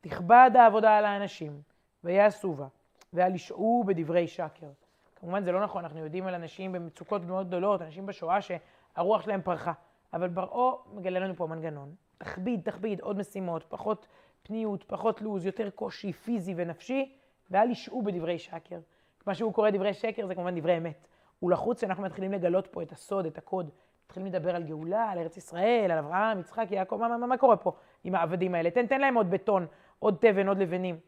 תכבד 0.00 0.50
העבודה 0.54 0.96
על 0.96 1.04
האנשים, 1.04 1.62
ויעשו 2.04 2.54
בה, 2.54 2.66
ואל 3.12 3.34
ישעו 3.34 3.84
בדברי 3.86 4.28
שקר. 4.28 4.70
כמובן 5.16 5.44
זה 5.44 5.52
לא 5.52 5.62
נכון, 5.62 5.84
אנחנו 5.84 5.98
יודעים 5.98 6.26
על 6.26 6.34
אנשים 6.34 6.72
במצוקות 6.72 7.22
מאוד 7.22 7.46
גדולות, 7.46 7.82
אנשים 7.82 8.06
בשואה 8.06 8.38
שהרוח 8.40 9.22
שלהם 9.22 9.42
פרחה. 9.42 9.72
אבל 10.16 10.30
פרעה 10.34 10.76
מגלה 10.92 11.18
לנו 11.18 11.34
פה 11.36 11.46
מנגנון. 11.46 11.94
תכביד, 12.18 12.60
תכביד, 12.64 13.00
עוד 13.00 13.18
משימות, 13.18 13.64
פחות 13.68 14.06
פניות, 14.42 14.84
פחות 14.84 15.22
לוז, 15.22 15.46
יותר 15.46 15.70
קושי 15.70 16.12
פיזי 16.12 16.54
ונפשי, 16.56 17.16
ואל 17.50 17.70
ישעו 17.70 18.02
בדברי 18.02 18.38
שקר. 18.38 18.78
מה 19.26 19.34
שהוא 19.34 19.52
קורא 19.52 19.70
דברי 19.70 19.94
שקר 19.94 20.26
זה 20.26 20.34
כמובן 20.34 20.58
דברי 20.60 20.76
אמת. 20.76 21.08
הוא 21.40 21.50
לחוץ 21.50 21.80
שאנחנו 21.80 22.02
מתחילים 22.02 22.32
לגלות 22.32 22.66
פה 22.66 22.82
את 22.82 22.92
הסוד, 22.92 23.26
את 23.26 23.38
הקוד. 23.38 23.70
מתחילים 24.04 24.26
לדבר 24.26 24.56
על 24.56 24.62
גאולה, 24.62 25.10
על 25.10 25.18
ארץ 25.18 25.36
ישראל, 25.36 25.90
על 25.90 25.98
אברהם, 25.98 26.40
יצחק, 26.40 26.66
יעקב, 26.70 26.96
מה, 26.96 27.16
מה, 27.16 27.26
מה 27.26 27.36
קורה 27.36 27.56
פה 27.56 27.72
עם 28.04 28.14
העבדים 28.14 28.54
האלה? 28.54 28.70
תן, 28.70 28.86
תן 28.86 29.00
להם 29.00 29.14
עוד 29.14 29.30
בטון, 29.30 29.66
עוד 29.98 30.16
תבן, 30.20 30.48
עוד 30.48 30.58
לבנים. 30.58 30.98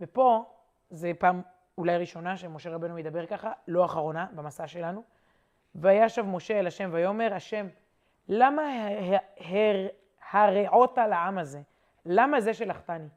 ופה, 0.00 0.44
זה 0.90 1.12
פעם 1.18 1.42
אולי 1.78 1.96
ראשונה 1.96 2.36
שמשה 2.36 2.74
רבנו 2.74 2.94
מדבר 2.94 3.26
ככה, 3.26 3.52
לא 3.68 3.84
אחרונה 3.84 4.26
במסע 4.34 4.66
שלנו. 4.66 5.02
וישב 5.74 6.22
משה 6.22 6.58
אל 6.58 6.66
השם 6.66 6.90
ויאמר, 6.92 7.34
השם, 7.34 7.66
למה 8.28 8.62
הרעות 10.32 10.98
לעם 10.98 11.38
הזה? 11.38 11.60
למה 12.06 12.40
זה 12.40 12.54
שלחתני? 12.54 13.08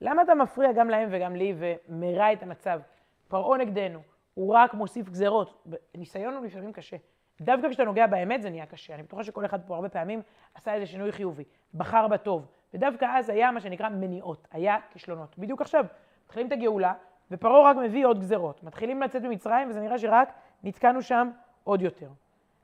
למה 0.00 0.22
אתה 0.22 0.34
מפריע 0.34 0.72
גם 0.72 0.88
להם 0.88 1.08
וגם 1.12 1.36
לי 1.36 1.54
ומרע 1.58 2.32
את 2.32 2.42
המצב? 2.42 2.80
פרעה 3.28 3.58
נגדנו, 3.58 4.00
הוא 4.34 4.54
רק 4.54 4.74
מוסיף 4.74 5.08
גזרות. 5.08 5.66
ניסיון 5.94 6.34
הוא 6.34 6.44
לפעמים 6.44 6.72
קשה. 6.72 6.96
דווקא 7.40 7.68
כשאתה 7.68 7.84
נוגע 7.84 8.06
באמת 8.06 8.42
זה 8.42 8.50
נהיה 8.50 8.66
קשה. 8.66 8.94
אני 8.94 9.02
בטוחה 9.02 9.24
שכל 9.24 9.44
אחד 9.44 9.66
פה 9.66 9.74
הרבה 9.74 9.88
פעמים 9.88 10.22
עשה 10.54 10.74
איזה 10.74 10.86
שינוי 10.86 11.12
חיובי, 11.12 11.44
בחר 11.74 12.08
בטוב. 12.08 12.46
ודווקא 12.74 13.06
אז 13.18 13.28
היה 13.28 13.50
מה 13.50 13.60
שנקרא 13.60 13.88
מניעות, 13.88 14.48
היה 14.50 14.76
כישלונות. 14.90 15.38
בדיוק 15.38 15.60
עכשיו, 15.60 15.84
מתחילים 16.24 16.46
את 16.46 16.52
הגאולה, 16.52 16.92
ופרעה 17.30 17.70
רק 17.70 17.76
מביא 17.76 18.06
עוד 18.06 18.20
גזרות. 18.20 18.62
מתחילים 18.62 19.02
לצאת 19.02 19.22
ממצרים, 19.22 19.70
וזה 19.70 19.80
נראה 19.80 19.98
שרק 19.98 20.32
נתקענו 20.62 21.02
שם 21.02 21.30
עוד 21.64 21.82
יותר. 21.82 22.08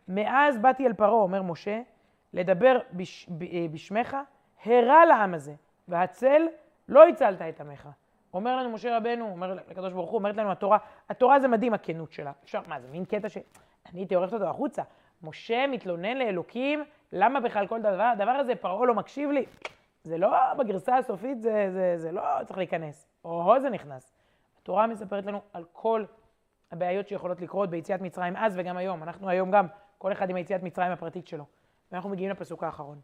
מאז 0.08 0.58
באתי 0.58 0.86
אל 0.86 0.92
פרעה, 0.92 1.10
אומר 1.10 1.42
משה, 1.42 1.80
לדבר 2.32 2.78
בש, 2.92 3.28
אה, 3.52 3.66
בשמך, 3.72 4.16
הרע 4.64 5.04
לעם 5.04 5.34
הזה, 5.34 5.54
והצל 5.88 6.42
לא 6.88 7.08
הצלת 7.08 7.42
את 7.42 7.60
עמך. 7.60 7.88
אומר 8.34 8.56
לנו 8.56 8.70
משה 8.70 8.96
רבנו, 8.96 9.30
אומר 9.30 9.54
לקדוש 9.54 9.92
ברוך 9.92 10.10
הוא, 10.10 10.18
אומרת 10.18 10.36
לנו 10.36 10.52
התורה, 10.52 10.78
התורה 11.08 11.40
זה 11.40 11.48
מדהים 11.48 11.74
הכנות 11.74 12.12
שלה. 12.12 12.32
אפשר, 12.44 12.60
מה 12.66 12.80
זה 12.80 12.88
מין 12.88 13.04
קטע 13.04 13.28
ש... 13.28 13.38
אני 13.92 14.00
הייתי 14.00 14.14
עורכת 14.14 14.32
אותו 14.32 14.48
החוצה. 14.48 14.82
משה 15.22 15.66
מתלונן 15.66 16.16
לאלוקים, 16.16 16.84
למה 17.12 17.40
בכלל 17.40 17.66
כל 17.66 17.80
דבר, 17.80 18.02
הדבר 18.02 18.30
הזה 18.30 18.54
פרעה 18.54 18.86
לא 18.86 18.94
מקשיב 18.94 19.30
לי? 19.30 19.46
זה 20.04 20.18
לא, 20.18 20.54
בגרסה 20.58 20.96
הסופית 20.96 21.40
זה, 21.40 21.70
זה, 21.72 21.94
זה 21.96 22.12
לא 22.12 22.22
צריך 22.44 22.58
להיכנס. 22.58 23.08
או 23.24 23.60
זה 23.60 23.70
נכנס. 23.70 24.12
התורה 24.62 24.86
מספרת 24.86 25.26
לנו 25.26 25.40
על 25.52 25.64
כל 25.72 26.04
הבעיות 26.72 27.08
שיכולות 27.08 27.40
לקרות 27.40 27.70
ביציאת 27.70 28.00
מצרים 28.00 28.36
אז 28.36 28.54
וגם 28.58 28.76
היום. 28.76 29.02
אנחנו 29.02 29.28
היום 29.28 29.50
גם, 29.50 29.66
כל 30.00 30.12
אחד 30.12 30.30
עם 30.30 30.36
היציאת 30.36 30.62
מצרים 30.62 30.92
הפרטית 30.92 31.26
שלו. 31.26 31.44
ואנחנו 31.92 32.10
מגיעים 32.10 32.30
לפסוק 32.30 32.64
האחרון. 32.64 33.00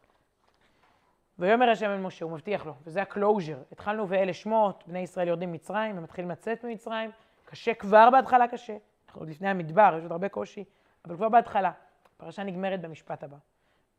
ויאמר 1.39 1.71
השם 1.71 1.91
אל 1.91 2.01
משה, 2.01 2.25
הוא 2.25 2.33
מבטיח 2.33 2.67
לו, 2.67 2.75
וזה 2.85 3.03
הקלוז'ר. 3.03 3.63
התחלנו 3.73 4.09
ואלה 4.09 4.35
שמות, 4.35 4.85
בני 4.87 4.99
ישראל 4.99 5.29
יורדים 5.29 5.51
ממצרים, 5.53 5.97
הם 5.97 6.03
מתחילים 6.03 6.31
לצאת 6.31 6.65
ממצרים, 6.65 7.11
קשה 7.45 7.75
כבר 7.75 8.09
בהתחלה 8.11 8.49
קשה. 8.49 8.77
אנחנו 9.07 9.21
עוד 9.21 9.29
לפני 9.29 9.49
המדבר, 9.49 9.95
יש 9.99 10.03
עוד 10.03 10.13
הרבה 10.13 10.29
קושי, 10.29 10.65
אבל 11.05 11.17
כבר 11.17 11.29
בהתחלה. 11.29 11.73
הפרשה 12.17 12.43
נגמרת 12.43 12.81
במשפט 12.81 13.23
הבא. 13.23 13.37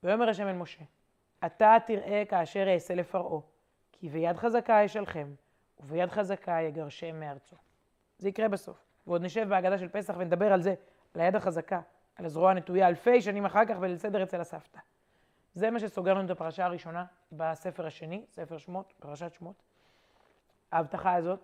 ויאמר 0.04 0.30
השם 0.30 0.48
אל 0.48 0.54
משה, 0.54 0.84
אתה 1.46 1.78
תראה 1.86 2.24
כאשר 2.30 2.74
אעשה 2.74 2.96
לפרעה, 2.96 3.42
כי 3.92 4.10
ביד 4.10 4.38
חזקה 4.38 4.86
אשלחם, 4.86 5.28
וביד 5.80 6.10
חזקה 6.10 6.62
יגרשם 6.62 7.20
מארצו. 7.20 7.56
זה 8.18 8.30
יקרה 8.30 8.48
בסוף. 8.48 8.78
ועוד 9.08 9.22
נשב 9.22 9.50
בהגדה 9.50 9.78
של 9.78 9.88
פסח 9.88 10.16
ונדבר 10.18 10.54
על 10.54 10.62
זה, 10.62 10.74
על 11.16 11.22
היד 11.22 11.36
החזקה, 11.36 11.82
על 12.18 12.26
הזרוע 12.26 12.52
הנטויה, 12.52 12.88
אלפי 12.88 13.22
שנים 13.22 13.46
אחר 13.46 13.66
כך 13.66 13.78
ולסדר 13.80 14.24
אצל 14.24 14.42
הסבתא. 14.42 14.80
זה 15.54 15.72
מה 15.72 15.80
שסוגר 15.80 16.14
לנו 16.14 16.26
את 16.26 16.30
הפרשה 16.30 16.66
הראשונה 16.66 17.06
בספר 17.32 17.86
השני, 17.86 18.26
ספר 18.30 18.58
שמות, 18.58 18.94
פרשת 19.00 19.34
שמות. 19.34 19.64
ההבטחה 20.72 21.14
הזאת, 21.14 21.40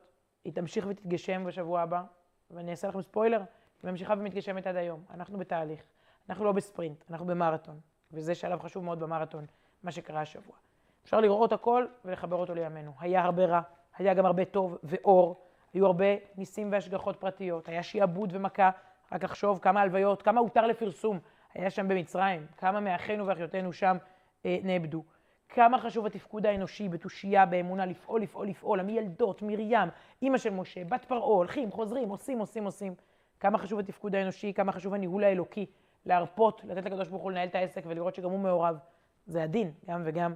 היא 0.46 0.54
תמשיך 0.54 0.86
ותתגשם 0.90 1.44
בשבוע 1.46 1.82
הבא, 1.82 2.04
ואני 2.52 2.72
אעשה 2.72 2.88
לכם 2.88 3.02
ספוילר, 3.02 3.42
היא 3.84 3.92
ממשיכה 3.92 4.14
ומתגשמת 4.18 4.68
עד 4.68 4.76
היום. 4.76 5.04
אנחנו 5.14 5.38
בתהליך, 5.38 5.84
אנחנו 6.30 6.46
לא 6.46 6.52
בספרינט, 6.52 7.04
אנחנו 7.10 7.26
במרתון, 7.26 7.80
וזה 8.12 8.36
שלב 8.36 8.62
חשוב 8.62 8.84
מאוד 8.84 9.00
במרתון, 9.00 9.46
מה 9.84 9.92
שקרה 9.92 10.22
השבוע. 10.22 10.56
אפשר 11.04 11.20
לראות 11.20 11.52
הכל 11.52 11.86
ולחבר 12.06 12.36
אותו 12.36 12.54
לימינו. 12.54 12.94
היה 13.00 13.22
הרבה 13.22 13.46
רע, 13.46 13.62
היה 13.98 14.14
גם 14.14 14.26
הרבה 14.26 14.46
טוב 14.46 14.78
ואור, 14.84 15.46
היו 15.74 15.86
הרבה 15.86 16.06
ניסים 16.38 16.72
והשגחות 16.72 17.16
פרטיות, 17.16 17.68
היה 17.68 17.84
שיעבוד 17.84 18.30
ומכה, 18.34 18.70
רק 19.14 19.24
לחשוב 19.24 19.60
כמה 19.60 19.82
הלוויות, 19.82 20.22
כמה 20.22 20.40
הותר 20.40 20.68
לפרסום 20.68 21.20
היה 21.54 21.70
שם 21.70 21.88
במצרים, 21.88 22.48
כמה 22.58 22.80
מאחינו 22.80 23.28
ואחיותינו 23.28 23.74
שם 23.74 23.98
אה, 24.46 24.58
נאבדו. 24.64 25.04
כמה 25.50 25.80
חשוב 25.80 26.06
התפקוד 26.06 26.46
האנושי 26.46 26.90
בתושייה, 26.90 27.46
באמונה, 27.46 27.86
לפעול, 27.86 28.22
לפעול, 28.22 28.48
לפעול. 28.48 28.80
המילדות, 28.80 29.42
מרים, 29.42 29.90
אימא 30.22 30.38
של 30.38 30.50
משה, 30.50 30.84
בת 30.84 31.06
פרעה, 31.06 31.24
הולכים, 31.24 31.72
חוזרים, 31.72 32.10
עושים, 32.10 32.40
עושים, 32.40 32.66
עושים. 32.66 32.96
כמה 33.40 33.58
חשוב 33.58 33.80
התפקוד 33.80 34.16
האנושי, 34.16 34.54
כמה 34.54 34.72
חשוב 34.72 34.94
הניהול 34.94 35.24
האלוקי, 35.24 35.66
להרפות, 36.06 36.62
לתת 36.64 36.86
לקדוש 36.86 37.08
ברוך 37.08 37.24
הוא 37.24 37.32
לנהל 37.32 37.48
את 37.48 37.56
העסק 37.56 37.84
ולראות 37.88 38.16
שגם 38.16 38.30
הוא 38.30 38.40
מעורב. 38.40 38.78
זה 39.26 39.44
הדין, 39.44 39.72
גם 39.86 40.02
וגם. 40.06 40.36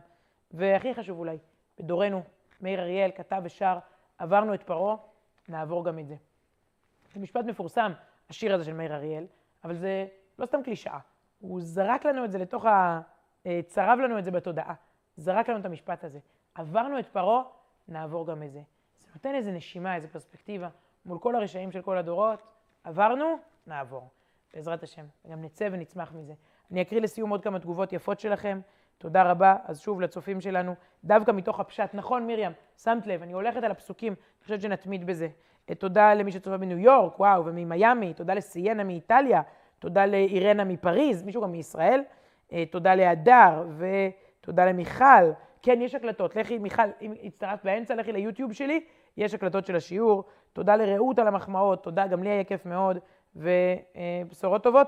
והכי 0.51 0.93
חשוב 0.93 1.19
אולי, 1.19 1.37
בדורנו, 1.79 2.23
מאיר 2.61 2.81
אריאל 2.81 3.11
כתב 3.15 3.41
ושר, 3.43 3.77
עברנו 4.17 4.53
את 4.53 4.63
פרעה, 4.63 4.95
נעבור 5.49 5.85
גם 5.85 5.99
את 5.99 6.07
זה. 6.07 6.15
זה 7.13 7.19
משפט 7.19 7.45
מפורסם, 7.45 7.91
השיר 8.29 8.53
הזה 8.53 8.63
של 8.63 8.73
מאיר 8.73 8.95
אריאל, 8.95 9.25
אבל 9.63 9.75
זה 9.75 10.07
לא 10.39 10.45
סתם 10.45 10.63
קלישאה. 10.63 10.99
הוא 11.39 11.61
זרק 11.61 12.05
לנו 12.05 12.25
את 12.25 12.31
זה 12.31 12.37
לתוך 12.37 12.65
ה... 12.65 13.01
אה, 13.45 13.59
צרב 13.65 13.99
לנו 13.99 14.19
את 14.19 14.25
זה 14.25 14.31
בתודעה. 14.31 14.73
זרק 15.17 15.49
לנו 15.49 15.59
את 15.59 15.65
המשפט 15.65 16.03
הזה. 16.03 16.19
עברנו 16.55 16.99
את 16.99 17.07
פרעה, 17.07 17.43
נעבור 17.87 18.27
גם 18.27 18.43
את 18.43 18.51
זה. 18.51 18.61
זה 18.99 19.07
נותן 19.13 19.35
איזה 19.35 19.51
נשימה, 19.51 19.95
איזה 19.95 20.07
פרספקטיבה 20.07 20.69
מול 21.05 21.19
כל 21.19 21.35
הרשעים 21.35 21.71
של 21.71 21.81
כל 21.81 21.97
הדורות. 21.97 22.41
עברנו, 22.83 23.35
נעבור. 23.67 24.09
בעזרת 24.53 24.83
השם. 24.83 25.05
וגם 25.25 25.41
נצא 25.41 25.69
ונצמח 25.71 26.13
מזה. 26.13 26.33
אני 26.71 26.81
אקריא 26.81 27.01
לסיום 27.01 27.29
עוד 27.29 27.43
כמה 27.43 27.59
תגובות 27.59 27.93
יפות 27.93 28.19
שלכם. 28.19 28.59
תודה 28.97 29.31
רבה. 29.31 29.55
אז 29.65 29.79
שוב, 29.79 30.01
לצופים 30.01 30.41
שלנו, 30.41 30.75
דווקא 31.03 31.31
מתוך 31.31 31.59
הפשט. 31.59 31.89
נכון, 31.93 32.27
מרים, 32.27 32.51
שמת 32.77 33.07
לב, 33.07 33.21
אני 33.21 33.33
הולכת 33.33 33.63
על 33.63 33.71
הפסוקים, 33.71 34.13
אני 34.13 34.43
חושבת 34.43 34.61
שנתמיד 34.61 35.05
בזה. 35.05 35.27
אה, 35.69 35.75
תודה 35.75 36.13
למי 36.13 36.31
שצופה 36.31 36.57
בניו 36.57 36.77
יורק, 36.77 37.19
וואו, 37.19 37.45
וממיאמי, 37.45 38.13
תודה 38.13 38.33
לסיינה 38.33 38.83
מאיטליה, 38.83 39.41
תודה 39.79 40.05
לאירנה 40.05 40.63
מפריז, 40.63 41.23
מישהו 41.23 41.41
גם 41.41 41.51
מישראל, 41.51 42.01
אה, 42.53 42.63
תודה 42.71 42.95
להדר 42.95 43.67
ותודה 43.77 44.65
למיכל. 44.65 45.31
כן, 45.61 45.81
יש 45.81 45.95
הקלטות. 45.95 46.35
לכי, 46.35 46.57
מיכל, 46.57 46.83
אם 47.01 47.13
הצטרפת 47.23 47.63
באמצע, 47.63 47.95
לכי 47.95 48.11
ליוטיוב 48.11 48.53
שלי, 48.53 48.85
יש 49.17 49.33
הקלטות 49.33 49.65
של 49.65 49.75
השיעור. 49.75 50.23
תודה 50.53 50.75
לרעות 50.75 51.19
על 51.19 51.27
המחמאות, 51.27 51.83
תודה, 51.83 52.07
גם 52.07 52.23
לי 52.23 52.29
היה 52.29 52.43
כיף 52.43 52.65
מאוד, 52.65 52.97
ובשורות 53.35 54.63
טובות 54.63 54.87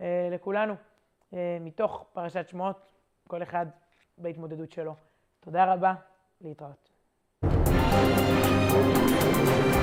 אה, 0.00 0.28
לכולנו, 0.32 0.74
מתוך 1.60 2.06
פרשת 2.12 2.48
שמות. 2.48 2.76
כל 3.28 3.42
אחד 3.42 3.66
בהתמודדות 4.18 4.72
שלו. 4.72 4.94
תודה 5.40 5.72
רבה, 5.72 5.94
להתראות. 6.40 6.88
thank 7.90 9.74
you 9.74 9.77